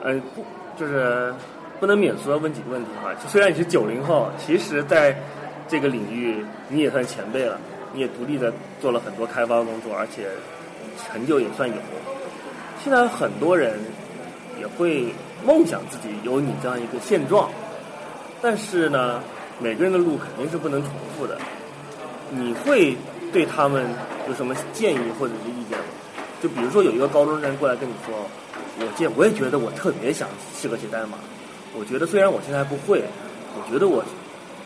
[0.04, 0.46] 嗯、不，
[0.78, 1.34] 就是
[1.80, 3.14] 不能免俗的问几个问题哈。
[3.14, 5.16] 就虽然你是九零后，其实在
[5.70, 7.58] 这个领域你也算前辈了，
[7.94, 10.28] 你也独立的做了很多开发工作，而且
[11.08, 11.76] 成就也算有。
[12.84, 13.80] 现在很多人
[14.60, 15.06] 也会
[15.46, 17.50] 梦想自己有你这样一个现状，
[18.42, 19.24] 但是呢，
[19.58, 21.38] 每个人的路肯定是不能重复的。
[22.30, 22.94] 你会
[23.32, 23.88] 对他们
[24.28, 25.86] 有什么建议或者是意见吗？
[26.42, 28.14] 就比如说有一个高中生过来跟你说，
[28.80, 31.18] 我见我也觉得我特别想适合写代码，
[31.74, 33.02] 我觉得虽然我现在还不会，
[33.56, 34.04] 我觉得我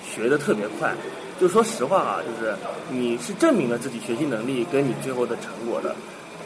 [0.03, 0.91] 学的特别快。
[1.39, 2.55] 就说实话啊，就是
[2.89, 5.95] 你是证明了自己学习能力跟你最后的成果的，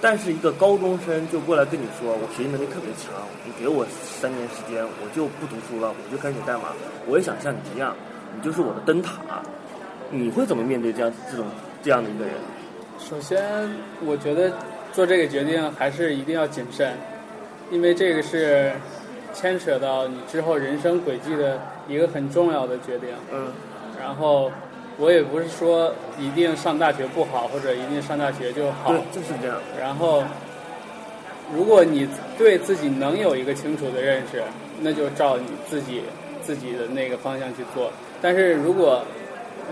[0.01, 3.13] 但是一个高中生就过来跟你说，我学习能力特别强，
[3.45, 6.73] 你给我三年时间，我就不读书了，我就开始写代码，
[7.05, 7.95] 我也想像你一样，
[8.35, 9.21] 你就是我的灯塔。
[10.09, 11.45] 你会怎么面对这样这种
[11.83, 12.33] 这样的一个人？
[12.99, 13.69] 首先，
[14.03, 14.51] 我觉得
[14.91, 16.97] 做这个决定还是一定要谨慎，
[17.69, 18.73] 因为这个是
[19.33, 23.09] 牵扯到你之后人生轨迹的一个很重要的决定。
[23.31, 23.47] 嗯
[24.01, 24.51] 然后，
[25.01, 29.57] 我也不是说一定上大学不好，或者一定上大学就好对。，就是这样。
[29.79, 30.23] 然后，
[31.51, 34.43] 如果你对自己能有一个清楚的认识，
[34.79, 36.03] 那就照你自己
[36.43, 37.91] 自己的那个方向去做。
[38.21, 39.03] 但是如果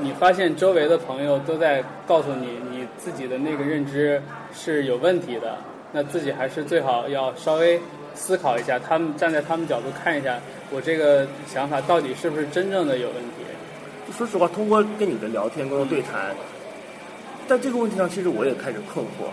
[0.01, 4.19] 你发现周围的朋友都在告诉你你自己的那个认知
[4.51, 5.57] 是有问题的，
[5.91, 7.79] 那自己还是最好要稍微
[8.15, 10.39] 思考一下，他们站在他们角度看一下，
[10.71, 13.38] 我这个想法到底是不是真正的有问题。
[14.17, 16.36] 说实话，通过跟你的聊天、跟我对谈，
[17.48, 19.30] 在这个问题上，其实我也开始困惑，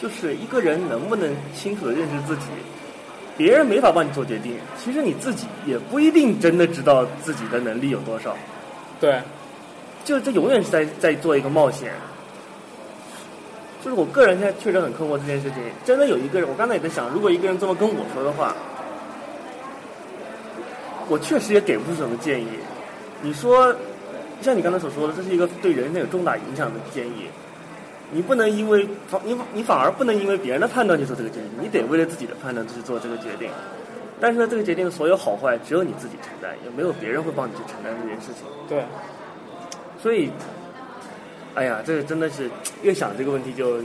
[0.00, 2.46] 就是一个人能不能清楚的认识自己，
[3.36, 8.36] 别人没法帮你做决定，其实你自己也不一定真的知道自己的能力有多少，
[9.00, 9.20] 对，
[10.04, 11.92] 就这永远是在在做一个冒险。
[13.82, 18.54] 就是我个人现在确实很困惑这件事情，真的有一个人，我刚才也在想，如果一个人这么跟我说的话，
[21.08, 22.46] 我确实也给不出什么建议。
[23.22, 23.74] 你说，
[24.40, 27.26] 像你刚才所说的，这是一个对人生有重大影响的建议，
[28.10, 33.50] 你不能因为反你你反而不能因为别人的判断去做这个决定，你得为了自己的判断去做这个决定。
[34.20, 38.44] 但是呢，这个决定的所有好坏只有你自己承担，也没有别人会帮你去承担这件事情。
[38.68, 38.84] 对，
[39.98, 40.30] 所以，
[41.54, 42.50] 哎呀，这个真的是
[42.82, 43.82] 越想这个问题就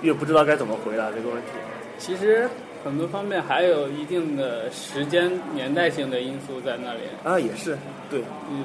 [0.00, 1.48] 越不知道该怎么回答这个问题。
[1.96, 2.48] 其实
[2.84, 7.00] 很多方面还有一定的时间年代性的因素在那里。
[7.22, 7.78] 啊，也是，
[8.10, 8.64] 对，嗯，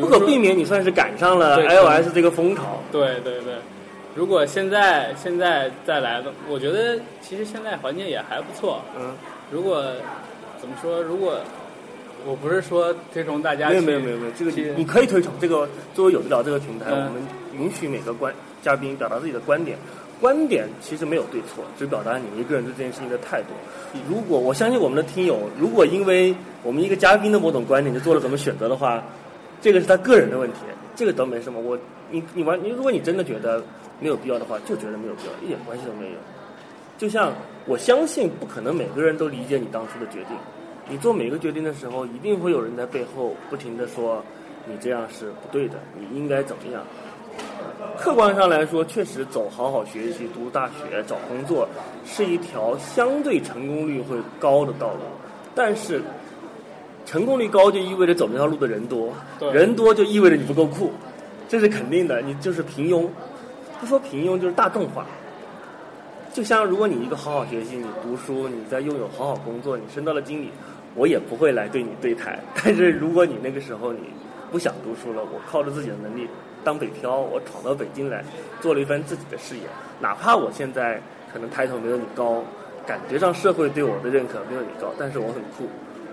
[0.00, 2.80] 不可避免，你算是赶上了 iOS 这个风潮。
[2.90, 3.54] 对对对，
[4.14, 8.80] 如果现在现在再来的，我觉得其实现在环境也还不错。
[8.98, 9.12] 嗯，
[9.50, 9.84] 如果
[10.60, 11.38] 怎么说，如果
[12.26, 15.68] 我不是说推崇大家没有没有没有没有，这个去你你可以推崇这个。
[15.94, 17.22] 作为有的聊这个平台，嗯我们
[17.58, 19.78] 允许每个观嘉宾表达自己的观点。
[20.20, 23.54] 观点其实没有对错，只表达你一个人对这件事情的态度。
[24.06, 29.02] 如果我相信我们的听友，如果因为我们一个嘉宾的某种观点就做了怎么选择的话，
[29.60, 30.58] 这个是他个人的问题，
[30.96, 31.60] 这个都没什么。
[31.60, 31.78] 我
[32.10, 33.62] 你你完，你如果你真的觉得
[34.00, 36.16] 没有必要的话，就觉得没有必要，一点关系都没有。
[36.98, 37.32] 就像
[37.66, 40.36] 我相信，不可能每个人都理解你当初的决定。
[40.88, 44.22] 你做每个决定的时候，一定会有人在背后不停的说
[44.66, 46.82] 你这样是不对的，你应该怎么样。
[47.96, 51.68] 客观上来说，确实走好好学习、读大学、找工作
[52.04, 55.00] 是一条相对成功率会高的道路，
[55.54, 56.02] 但是
[57.10, 59.12] 成功率高就意味着走这条路的人多，
[59.52, 60.92] 人多就意味着你不够酷，
[61.48, 62.22] 这是肯定的。
[62.22, 63.08] 你就是平庸，
[63.80, 65.04] 不说平庸就是大众化。
[66.32, 70.52] 就像如果你一个好好学习，你读书，你在拥有好好工作，你升到了经理，
[70.94, 72.38] 我也不会来对你对台。
[72.54, 73.98] 但是如果你那个时候你
[74.52, 76.28] 不想读书了，我靠着自己的能力
[76.62, 78.24] 当北漂，我闯到北京来，
[78.60, 79.62] 做了一番自己的事业，
[79.98, 82.40] 哪怕我现在可能抬头没有你高，
[82.86, 85.66] 感觉上社会对我的认可没有你高，但是我很酷，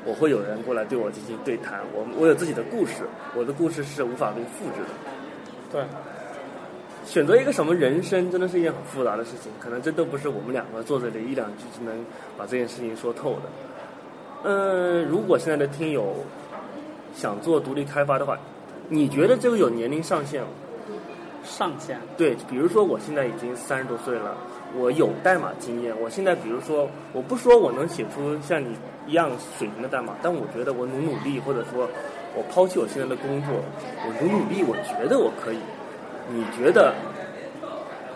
[0.08, 3.04] 我会有人过来对我进行对谈，我我有自己的故事，
[3.36, 4.90] 我的故事是无法被复制的。
[5.70, 5.84] 对，
[7.06, 11.94] 选择一个什么人生，真的是一件很复杂的事情，可能真都不是我们两个坐这里一两句就能
[12.38, 13.42] 把这件事情说透的。
[14.44, 16.16] 嗯，如果现在的听友
[17.14, 18.38] 想做独立开发的话，
[18.88, 20.48] 你觉得这个有年龄上限吗？
[21.44, 24.38] 上限对，比如说我现在已经三十多岁了，
[24.76, 28.76] 我有代码经验，我现在比如说，我不说我能写出像你
[29.08, 31.88] 一样水平的代码，但我觉得我努努力，或者说
[32.36, 33.56] 我抛弃我现在的工作，
[34.06, 35.58] 我努努力，我觉得我可以。
[36.30, 36.94] 你觉得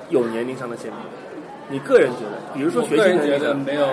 [0.09, 0.97] 有年龄上的限制？
[1.69, 3.87] 你个人觉得，比如说学我个人习能力上，觉得没有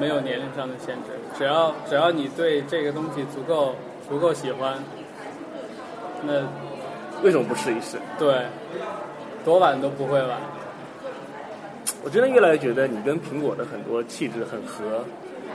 [0.00, 3.74] 没有年龄上的限制，只要只要你对这个东西足够
[4.08, 4.82] 足够喜欢，
[6.22, 6.40] 那
[7.22, 7.98] 为什么不试一试？
[8.18, 8.46] 对
[9.44, 10.38] 多晚都不会晚。
[12.04, 15.04] 我真的越来越觉得你跟苹果的很多气质很合，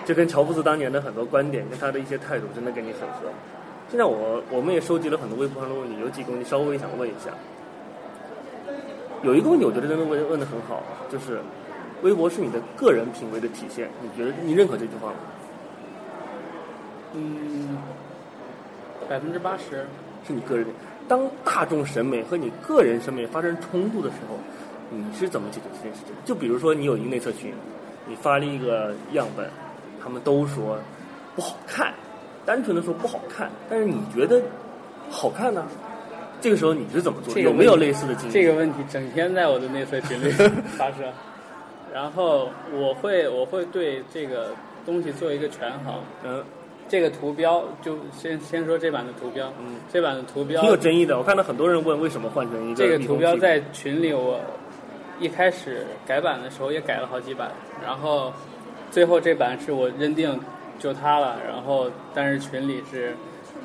[0.06, 3.32] 就跟乔布斯当年的很多观点跟他的一些态度真的跟你很合。
[3.90, 7.32] 现在我我们也收集了很多微博上的问题，有几个问题稍微想问一下。
[9.24, 11.40] 有一个问题我觉得真的问问的很好，就是
[12.02, 15.16] 微博是你的个人品味的体现，你觉得你认可这句话吗？
[17.14, 17.78] 嗯，
[19.08, 19.86] 百分之八十，
[20.28, 20.66] 是你个人。
[21.08, 24.38] 当大众审美和你个人审美发生冲突的时候，
[24.94, 26.16] 你是怎么解决这件事情？
[26.24, 27.54] 就比如说你有一个内测群，
[28.08, 29.50] 你发了一个样本，
[30.02, 30.78] 他们都说
[31.36, 31.94] 不好看，
[32.46, 34.42] 单纯的说不好看，但是你觉得
[35.10, 35.66] 好看呢？
[36.42, 37.34] 这个时候你是怎么做？
[37.34, 38.34] 这个有没有类似的经历？
[38.34, 40.30] 这个问题整天在我的内测群里
[40.78, 41.10] 发生，
[41.94, 44.52] 然后我会我会对这个
[44.86, 45.96] 东西做一个权衡。
[46.26, 46.44] 嗯，
[46.90, 51.18] 这个图标就先先说这版的图标，嗯，这版的图标挺有争议的。
[51.18, 54.38] 我看到很多人问为什么换成一个这个图标在群里，我
[55.20, 57.52] 一开始改版的时候也改了好几版，
[57.84, 58.34] 然后
[58.92, 60.40] 最后这版是我认定
[60.80, 63.16] 就它了，然后但是群里是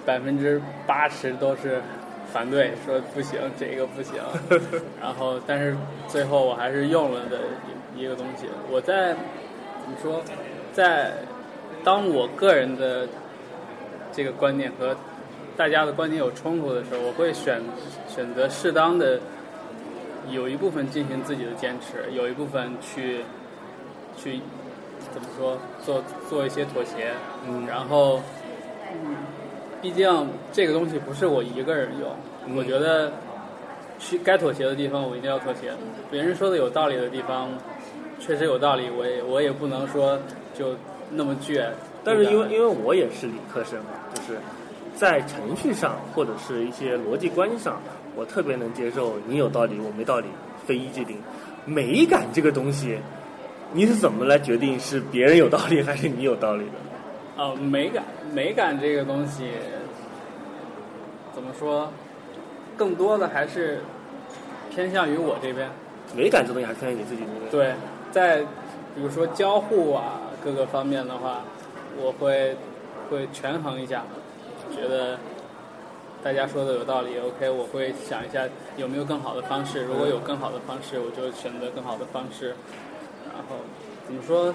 [0.04, 1.80] 百分之八十都是
[2.32, 4.14] 反对，说不行，这个不行。
[5.00, 7.38] 然后但是最后我还是用了的
[7.96, 8.46] 一一个东西。
[8.70, 10.22] 我在怎么说，
[10.72, 11.12] 在
[11.82, 13.08] 当我个人的
[14.12, 14.94] 这个观点和
[15.56, 17.60] 大家的观点有冲突的时候，我会选
[18.06, 19.18] 选择适当的
[20.30, 23.24] 有一部分进行自己的坚持，有一部分去
[24.16, 24.40] 去
[25.12, 27.12] 怎么说做做一些妥协，
[27.46, 27.66] 嗯。
[27.66, 28.20] 然后
[28.92, 29.16] 嗯
[29.80, 32.10] 毕竟这个东西不是我一个人用，
[32.46, 33.12] 嗯我觉得
[33.98, 35.72] 去该妥协的地方我一定要妥协，
[36.10, 37.50] 别人说的有道理的地方
[38.18, 40.18] 确实有道理，我也我也不能说
[40.52, 40.74] 就
[41.10, 41.64] 那么倔。
[42.04, 44.38] 但是因为因为我也是理科生嘛，就是
[44.94, 47.80] 在程序上或者是一些逻辑关系上，
[48.18, 50.26] 我特别能接受你有道理我没道理，
[50.66, 51.16] 非一即零。
[51.64, 52.98] 美感这个东西，
[53.72, 57.40] 你是怎么来决定是别人有道理还是你有道理的？
[57.40, 58.02] 啊，美感
[58.32, 59.50] 美感这个东西
[61.32, 61.92] 怎么说？
[62.76, 63.80] 更多的还是
[64.74, 65.70] 偏向于我这边。
[66.16, 67.50] 美感这东西还是偏向你自己那边。
[67.52, 67.72] 对，
[68.10, 68.40] 在
[68.96, 71.42] 比如说交互啊各个方面的话，
[71.96, 72.56] 我会
[73.08, 74.02] 会权衡一下，
[74.74, 75.16] 觉得
[76.22, 78.44] 大家说的有道理，OK，我会想一下
[78.76, 79.84] 有没有更好的方式。
[79.84, 82.48] 如果有更好的方式，我就选择更好的方式。
[83.24, 83.56] 然后
[84.06, 84.54] 怎么说？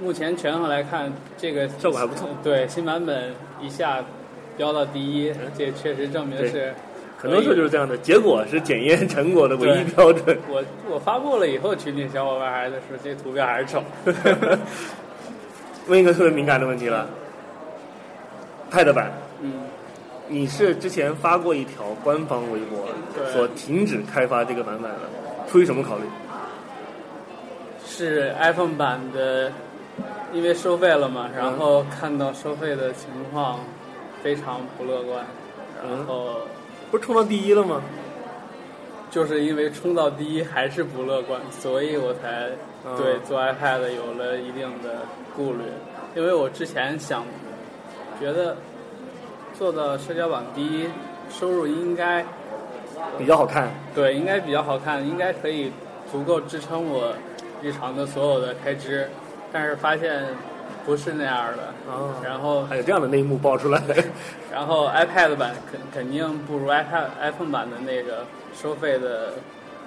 [0.00, 4.02] 目前权衡来看，这个效果还不错 对，新版本一下
[4.56, 6.72] 飙到第一，这确实证明是。
[7.18, 10.38] 很多时候就是这样的，结果是检验成果的唯一标准。
[10.48, 13.82] 我我发布了以后，群里小伙伴还在说这图标还是丑。
[15.86, 17.06] 问一个特别敏感的问题了
[18.70, 19.12] ，Pad 版，
[19.42, 19.52] 嗯，
[20.30, 22.86] 你是之前发过一条官方微博，
[23.32, 25.00] 说停止开发这个版本了，
[25.50, 26.04] 出于什么考虑？
[27.84, 29.50] 是 iPhone 版的，
[30.32, 33.58] 因为收费了嘛，嗯然后看到收费的情况
[34.22, 35.26] 非常不乐观，
[35.82, 36.36] 嗯然后
[36.92, 37.82] 不是冲到第一了吗？
[39.10, 42.50] 就是因为冲到第一还是不乐观，所以我才
[42.86, 45.00] 嗯对做 iPad 有了一定的
[45.34, 45.64] 顾虑，
[46.14, 47.24] 因为我之前想
[48.20, 48.56] 觉得
[49.60, 50.88] 做的社交榜第一，
[51.30, 52.24] 收入应该
[53.18, 55.70] 比较好看，对应该比较好看，应该可以
[56.10, 57.12] 足够支撑我
[57.60, 59.06] 日常的所有的开支，
[59.52, 60.24] 但是发现
[60.86, 63.82] 不是那样的，啊然后还有这样的内幕爆出来，
[64.50, 69.34] 然后 iPad 版肯肯定不如 iPad iPhone 版的那个收费的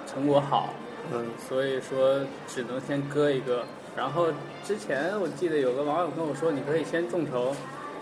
[0.06, 0.68] 成果好，
[1.12, 3.64] 嗯，所以说只能先割一割。
[3.96, 4.26] 然后
[4.64, 7.52] 之前我记得有个网友跟我说，你可以先众筹，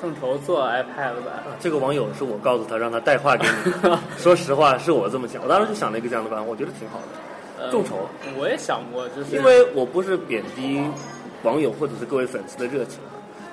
[0.02, 1.32] 众筹做 iPad 版。
[1.46, 3.72] 啊这个网友是我告诉他让他带话给你，
[4.18, 8.08] 说实话是我这么想，我当时就想了一个这样的办法，我觉得挺好的，呃众筹。
[8.36, 10.82] 我也想过，就是因为我不是贬低
[11.44, 12.98] 网友或者是各位粉丝的热情，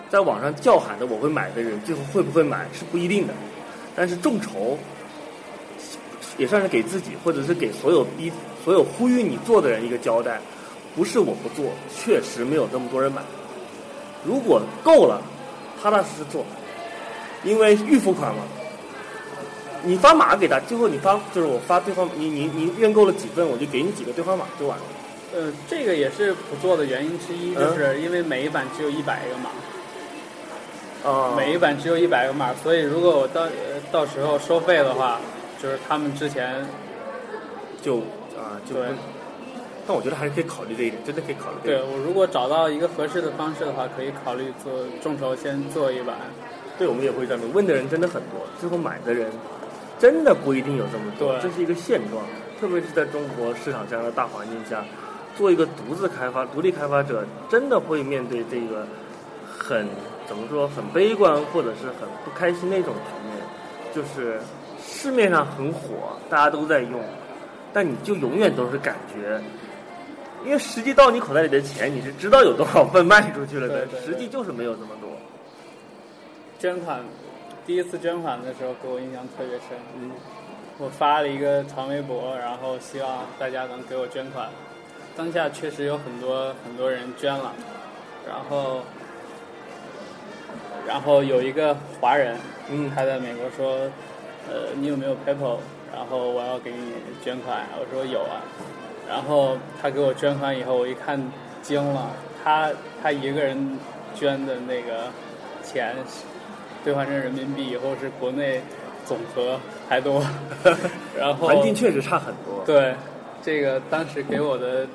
[0.09, 3.33] 在网上叫喊的我会买的人，最后会不会买是不一定的。
[3.95, 4.75] 但是众筹
[6.39, 8.31] 也算是给自己，或者是给所有逼
[8.65, 10.41] 所有呼吁你做的人一个交代。
[10.95, 13.21] 不是我不做，确实没有这么多人买。
[14.25, 15.21] 如果够了，
[15.81, 16.45] 踏踏实实做，
[17.43, 18.41] 因为预付款嘛。
[19.81, 24.83] 你发码给他，最后你发就是我发对方，你你你认购了几份，我就给你几个兑换码就完了。
[25.33, 29.49] 呃，这个也是不做的原因之一，嗯就是因为每一版只有一百个码，
[31.09, 35.21] 啊每一版只有一百个码，所以如果我到呃到时候收费的话，
[35.63, 36.67] 就是他们之前
[37.81, 37.99] 就
[38.35, 38.89] 啊就不对
[39.89, 41.81] 但我觉得还是可以考虑这一点，真的可以考虑这一点。
[41.81, 44.71] 对我如果找到一个合适的方式的话，可以考虑做
[45.01, 46.13] 众筹先做一把。
[46.77, 47.47] 对，我们也会这样的。
[47.47, 49.31] 问的人真的很多，最后买的人
[49.97, 52.21] 真的不一定有这么多，这是一个现状。
[52.61, 54.85] 特别是在中国市场这样的大环境下，
[55.35, 58.85] 做一个独自开发、独立开发者，真的会面对这个
[59.43, 59.87] 很
[60.27, 63.43] 怎么说很悲观或者是很不开心的一种局面，
[63.91, 64.39] 就是
[64.79, 67.01] 市面上很火，大家都在用，
[67.73, 69.41] 但你就永远都是感觉。
[70.45, 75.09] 因为实际到你口袋里的钱，你是知道有多少份卖出去了的，实际就是没有这么多。
[76.57, 77.01] 捐款，
[77.65, 79.77] 第一次捐款的时候给我印象特别深。
[79.99, 80.11] 嗯，
[80.77, 84.49] 我发了一个长微博，然后希望大家能给我捐款。
[85.15, 87.53] 当下确实有很多很多人捐了，
[88.27, 88.81] 然后，
[90.87, 92.37] 然后有一个华人，
[92.69, 93.89] 嗯他在美国说，
[94.47, 95.57] 呃，你有没有 PayPal？
[95.91, 98.39] 然后我要给你捐款，我说有啊。
[99.09, 101.19] 然后他给我捐款以后，我一看
[101.63, 102.11] 惊了，
[102.43, 102.69] 他
[103.01, 103.77] 他一个人
[104.13, 105.07] 捐的那个
[105.63, 105.95] 钱，
[106.83, 108.61] 兑换成人民币以后是国内
[109.05, 110.23] 总和还多。
[111.17, 112.63] 然后环境确实差很多。
[112.65, 112.93] 对，
[113.41, 114.87] 这个当时给我的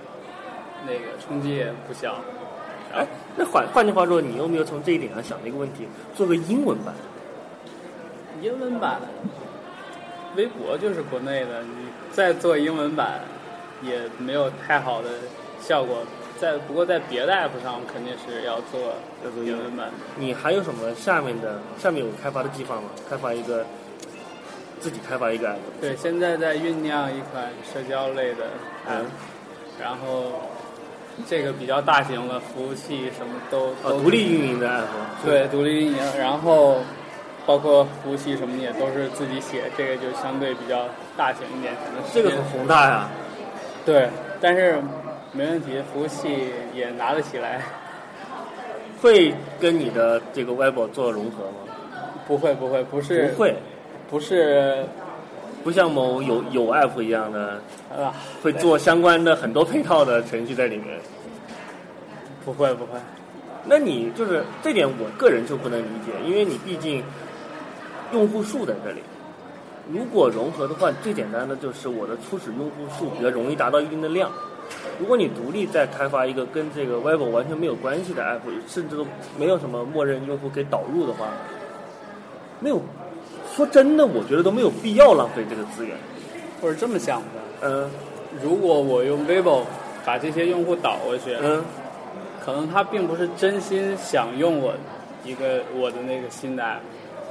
[0.86, 2.14] 那个冲击也不小。
[2.94, 3.04] 哎，
[3.36, 6.94] 那换换句话说，你有没有从这一点上想了一个问题，做个英文版？
[8.40, 9.00] 英文版，
[10.36, 13.20] 微博就是国内的，你再做英文版
[13.84, 15.08] 也没有太好的
[15.60, 15.98] 效果。
[16.36, 18.80] 在不过在别的 app 上肯定是要做
[19.24, 19.88] 要做英文版。
[20.18, 22.82] 你还有什么下面的下面有开发的计划吗？
[23.08, 23.64] 开发一个
[24.80, 25.56] 自己开发一个 app？
[25.80, 28.46] 对，现在在酝酿一款社交类的
[28.88, 29.06] app，、
[29.80, 30.32] 然后
[31.24, 35.24] 这个比较大型了，服务器什么都啊，都独立运营的 app。
[35.24, 36.78] 对，独立运营，然后
[37.46, 43.08] 包括服务器什么的也都是自己写，这个就相对比较大型一点，可能这个很宏大呀。
[43.84, 44.08] 对，
[44.40, 44.80] 但是
[45.32, 47.60] 没问题，服务器也拿得起来，
[49.02, 51.58] 会跟你的这个 Web 做融合吗？
[52.26, 53.54] 不会不会，不是不会，
[54.08, 54.84] 不是
[55.62, 57.60] 不像某有有 app 一样的，
[57.94, 60.98] 啊，会做相关的很多配套的程序在里面。
[62.44, 62.98] 不会不会，
[63.64, 67.02] 那你就是这点，我个人就不能理解，因为你毕竟
[68.12, 69.02] 用户数在这里。
[69.92, 74.30] 如果融合的话，最简单的就是我的初始用户数比较容易达到一定的量。
[74.98, 79.06] 如果你独立再开发一个跟这个 Web 完全没有关系的 app，甚至都
[79.38, 81.26] 没有什么默认用户可以导入的话，
[82.60, 82.80] 没有。
[83.54, 85.96] 说真的，我觉得都没有必要浪费这个资源。
[86.60, 87.90] 或者这么想的，嗯
[88.42, 89.62] 如果我用 vivo
[90.04, 91.62] 把这些用户导过去，嗯，
[92.44, 94.72] 可能他并不是真心想用我
[95.24, 96.78] 一个我的那个新的 app，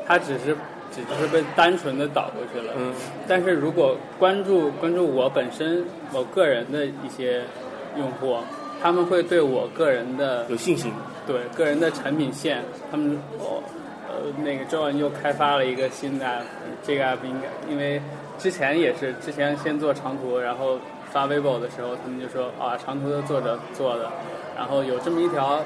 [0.06, 0.56] 他只是
[1.02, 2.74] 只是被单纯的导过去了。
[2.78, 2.94] 嗯，
[3.28, 7.44] 但是如果关注关注我本身我个人的一些
[7.98, 8.38] 用户，
[8.82, 10.92] 他们会对我个人的有信心。
[11.26, 13.64] 对个人的产品线，他们哦
[14.10, 16.44] 呃那个 John 又开发了一个新的 app，
[16.84, 18.02] 这个 app 应该因为
[18.38, 20.78] 之前也是之前先做长途，然后
[21.14, 24.12] 发 Weibo 的时候，他们就说啊长途的作者做的，
[24.58, 25.62] 然后有这么一条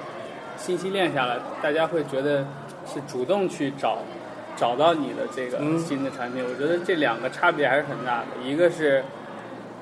[0.57, 2.45] 信息链下来，大家会觉得
[2.86, 3.97] 是主动去找
[4.58, 6.43] 找到你的这个嗯新的产品。
[6.43, 9.01] 我觉得这两个差别还是很大的，一个是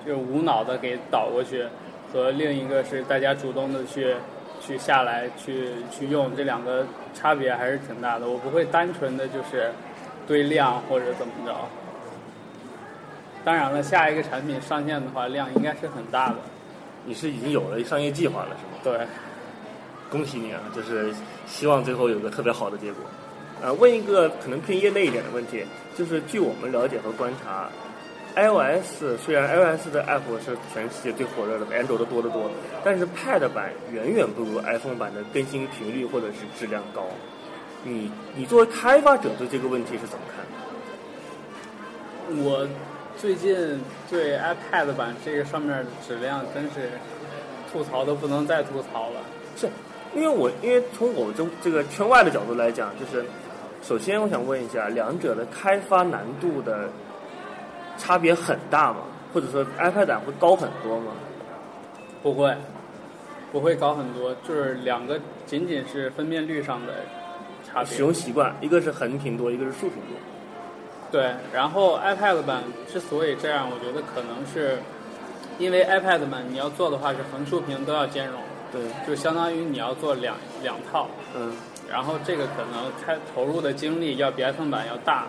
[0.06, 1.66] 就是无脑的给导过去，
[2.14, 4.14] 和另一个是大家主动的去
[4.62, 8.28] 去下来去去用，这两个差别还是挺大的。
[8.28, 9.72] 我不会单纯的就是
[10.28, 11.56] 堆量或者怎么着。
[13.44, 16.36] 当然了，下一个产品上线的话，量应该是很大的。
[17.06, 18.80] 你是已经有了商业计划了是吗？
[18.84, 19.08] 对，
[20.10, 20.60] 恭喜你啊！
[20.76, 21.14] 就是
[21.46, 23.06] 希望最后有个特别好的结果。
[23.62, 25.66] 呃，问一个可能偏业内一点的问题，
[25.98, 27.70] 就是据我们了解和观察
[28.36, 32.52] ，iOS 虽然 iOS 的 app 是全世界最火热的，Android 的多得多，
[32.84, 37.08] 但是 Pad 版远远不如 iPhone 版的更新频率或者是质量高。
[37.84, 40.46] 你你作为开发者对这个问题是怎么看
[42.38, 42.44] 的？
[42.44, 42.68] 我
[43.18, 43.80] 最近
[44.10, 46.90] 对 iPad 版这个上面的质量真是
[47.72, 49.22] 吐槽的不能再吐槽了。
[49.56, 49.70] 是
[50.14, 53.24] 因为我因为从我这这个圈外的角度来讲，就是
[53.82, 56.90] 首先我想问一下，两者的开发难度的
[57.98, 59.00] 差别很大吗？
[59.34, 61.12] 或者说 iPad 版会高很多吗？
[62.24, 62.56] 不会，
[63.52, 66.94] 不会高很多，就是两个仅仅是分辨率上的
[67.64, 67.86] 差别。
[67.86, 70.18] 使用习惯，一个是横屏多，一个是竖屏多。
[71.12, 74.80] 对，然后 iPad 版之所以这样，我觉得可能是
[75.60, 81.54] 因为 iPad 版你要做的话是横竖屏都要兼容，对，就相当于你要做两两套，嗯，
[81.92, 85.26] 然后这个可能开投入的精力要比 iPhone 版要大，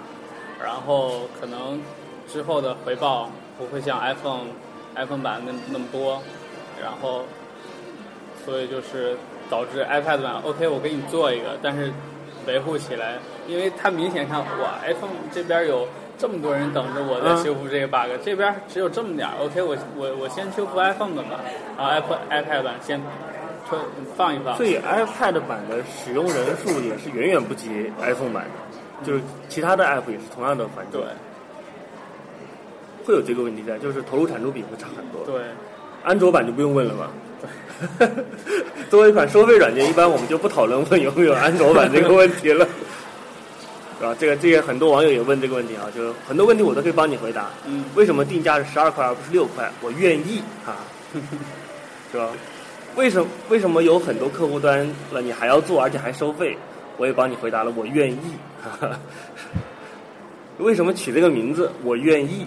[0.62, 1.80] 然后可能
[2.26, 4.46] 之后的回报不会像 iPhone
[4.94, 6.22] iPhone 版那那么多，
[6.82, 7.24] 然后
[8.44, 9.16] 所以就是
[9.50, 11.92] 导致 iPad 版 OK 我给你做一个，但是
[12.46, 15.86] 维护起来，因为它明显看哇 iPhone 这边有
[16.16, 17.44] 这么多人等着我在嗯。
[17.44, 21.40] 修复这个 bug，、这边只有这么点儿 OK 我我我先修复 iPhone 的吧，
[21.76, 23.00] 然后 iPad iPad 版先
[23.68, 23.78] 推
[24.16, 31.08] 放一放所，以 iPad 版的使用人数也是远远不及 iPhone 版的，就是其他的 app 也是同样的环境对，
[33.04, 35.24] 会有这个问题在，就是投入产出比会差很多。
[35.26, 35.44] 对。
[36.04, 37.10] 安卓版就不用问了吧？
[38.88, 42.64] 作为一款收费软件，一般我们就不讨论问有没有安卓版这个问题了，
[43.98, 44.14] 是 吧？
[44.16, 47.46] 这个这个很多网友也问这个问题啊，就是很多问题我都可以帮你回答。
[47.66, 49.68] 嗯，为什么定价是十二块而不是六块？
[49.80, 50.78] 我愿意啊，
[52.12, 52.28] 是吧？
[52.96, 54.78] 为什么为什么有很多客户端
[55.12, 56.56] 了你还要做，而且还收费？
[56.96, 58.18] 我也帮你回答了，我愿意。
[58.62, 58.98] 哈 哈
[60.58, 61.70] 为什么取这个名字？
[61.84, 62.46] 我愿意。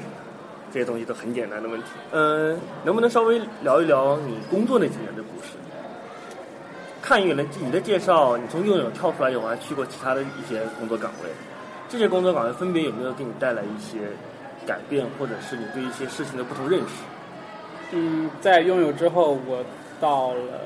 [0.72, 1.88] 这些东西都很简单的问题。
[2.12, 5.54] 嗯、能不能稍微聊一聊你工作那几年的故事？
[7.02, 11.30] 看远了你的介绍，你从拥有跳出来以后，还去过其他的一些工作岗位。
[11.88, 13.98] 这些工作岗位分别有没有给你带来一些
[14.68, 16.88] 改变，或者是你对一些事情的不同认识？
[17.92, 19.66] 嗯，在拥有之后，我
[20.00, 20.62] 到了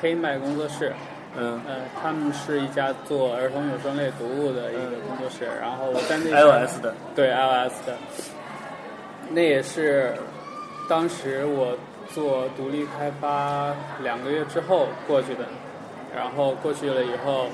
[0.00, 0.92] 黑麦工作室，
[1.36, 1.60] 嗯。
[1.66, 7.96] 呃，他们是一家做儿童有声类读物的一个工作室，然后我在那，iOS 的，对 iOS 的，
[9.30, 10.14] 那也是
[10.88, 11.76] 当时我
[12.14, 15.44] 做独立开发两个月之后过去的，
[16.14, 17.46] 然后过去了以后，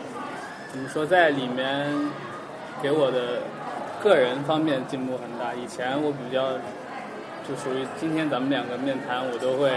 [0.70, 1.90] 怎么说，在里面
[2.82, 3.40] 给我的
[4.02, 5.54] 个人方面进步很大。
[5.54, 6.52] 以前我比较
[7.48, 9.70] 就属于今天咱们两个面谈，我都会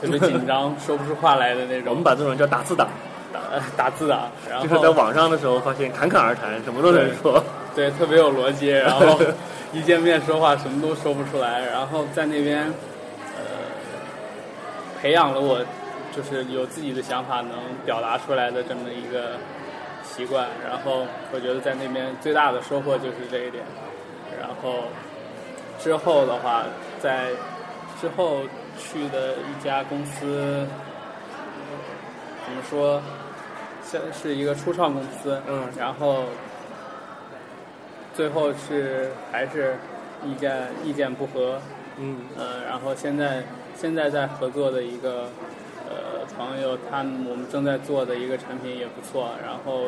[0.00, 1.90] 特别紧张，说不出话来的那种。
[1.90, 2.88] 我们把这种人叫打字党，
[3.32, 3.40] 打
[3.84, 7.42] 打字党，然后就是在网上的时候发现侃侃而谈，什么都能说。
[7.74, 9.18] 对，特别有逻辑，然后
[9.72, 12.62] 一见面说话什么都说不出来，然后在那边，
[13.36, 13.42] 呃，
[15.00, 15.58] 培养了我
[16.16, 17.52] 就是有自己的想法能
[17.84, 19.32] 表达出来的这么一个
[20.02, 23.62] 习惯，然后我觉得在那边最大的收获就是这一点，
[24.40, 24.84] 然后
[25.78, 26.62] 之后的话，
[26.98, 27.28] 在
[28.00, 28.40] 之后
[28.78, 30.66] 去的一家公司，
[32.44, 33.02] 怎么说，
[33.82, 36.24] 像是一个初创公司，嗯然后
[38.14, 39.76] 最后是还是
[40.24, 41.60] 意见意见不合，
[41.98, 43.42] 嗯呃，然后现在
[43.76, 45.28] 现在在合作的一个
[45.88, 49.86] 呃朋友，他们我们正在做的一个产品也不错，然后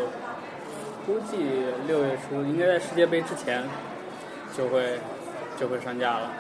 [1.07, 1.36] 估计
[1.86, 3.64] 六月初应该在世界杯之前
[4.57, 4.99] 就会
[5.59, 6.30] 就会上架了。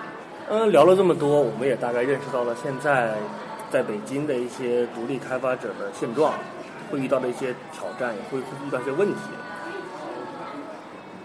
[0.50, 3.14] 嗯，聊了这么多，我们也大概认识到了现在
[3.70, 6.32] 在北京的一些独立开发者的现状，
[6.90, 9.20] 会遇到的一些挑战，也会遇到一些问题。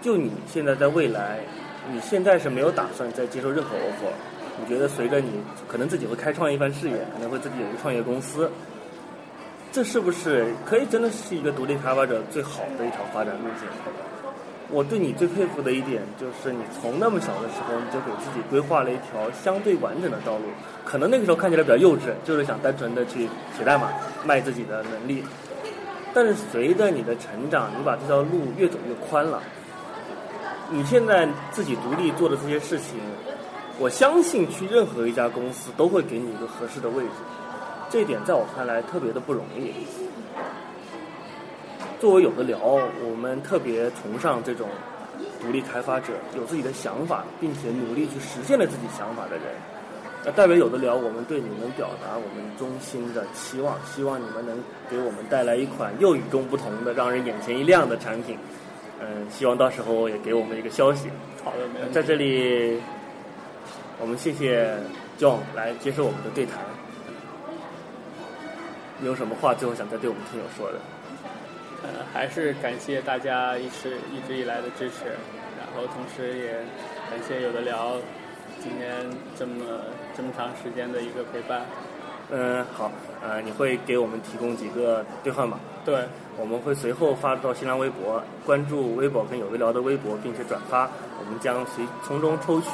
[0.02, 1.40] 就你现在在未来，
[1.90, 4.12] 你现在是没有打算再接受任何 offer？
[4.60, 8.50] 你觉得随着你可能自己会开创一番事业，可能会自己有一个创业公司，
[9.72, 14.03] 这是不是可以真的是一个独立开发者最好的一条发展路径？
[14.70, 20.44] 我对你最佩服的一点就是，你从那么小的时候，你就给自己规划了一条相对完整的道路。
[20.84, 23.88] 可能那个时候看起来比较幼稚，就是想单纯的去写代码，
[24.24, 25.22] 卖自己的能力。
[26.14, 29.42] 但是随着你的成长，你把这条路越走越宽了。
[30.70, 32.98] 你现在自己独立做的这些事情，
[33.78, 37.10] 我相信去任何一家公司都会给你一个合适的位置。
[37.90, 39.72] 这一点在我看来特别的不容易。
[42.04, 44.68] 作为有的聊，我们特别崇尚这种
[45.40, 49.46] 独立开发者，有自己的想法，并且努力去实现了自己想法的人。
[50.22, 54.54] 那代表有的聊，我们对你们表达我们衷心的期望，希望你们能
[54.90, 58.36] 给我们带来一款又与众不同的、让人眼前一亮的产品。
[59.00, 61.08] 嗯，希望到时候也给我们一个消息。
[61.42, 62.82] 好的，没问题在这里，
[63.98, 64.76] 我们谢谢
[65.18, 66.58] John 来接受我们的对谈。
[69.00, 70.78] 你有什么话最后想再对我们听友说的？
[71.84, 75.04] 呃，还是感谢大家一直一直以来的支持，
[75.58, 76.52] 然后同时也
[77.10, 77.96] 感谢有的聊
[78.58, 79.06] 今天
[79.38, 79.52] 这么
[80.16, 81.60] 这么长时间的一个陪伴。
[82.30, 82.90] 嗯，好，
[83.22, 85.60] 呃，你会给我们提供几个兑换码？
[85.84, 86.08] 对，
[86.38, 90.88] 我们会随后发到新浪微博，关注微博跟有的聊的微博，并且转发，
[91.20, 92.68] 我们将随从中抽取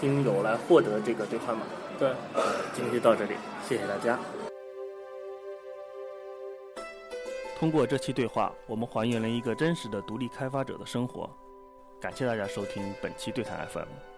[0.00, 1.62] 听友来获得这个兑换码。
[2.00, 2.42] 对，呃，
[2.74, 3.34] 今天就到这里，
[3.68, 4.18] 谢谢大家。
[7.60, 11.28] 通过这期对话，我们还原了一个真实的独立开发者的生活。
[12.00, 14.09] 感谢大家收听本期对谈 FM。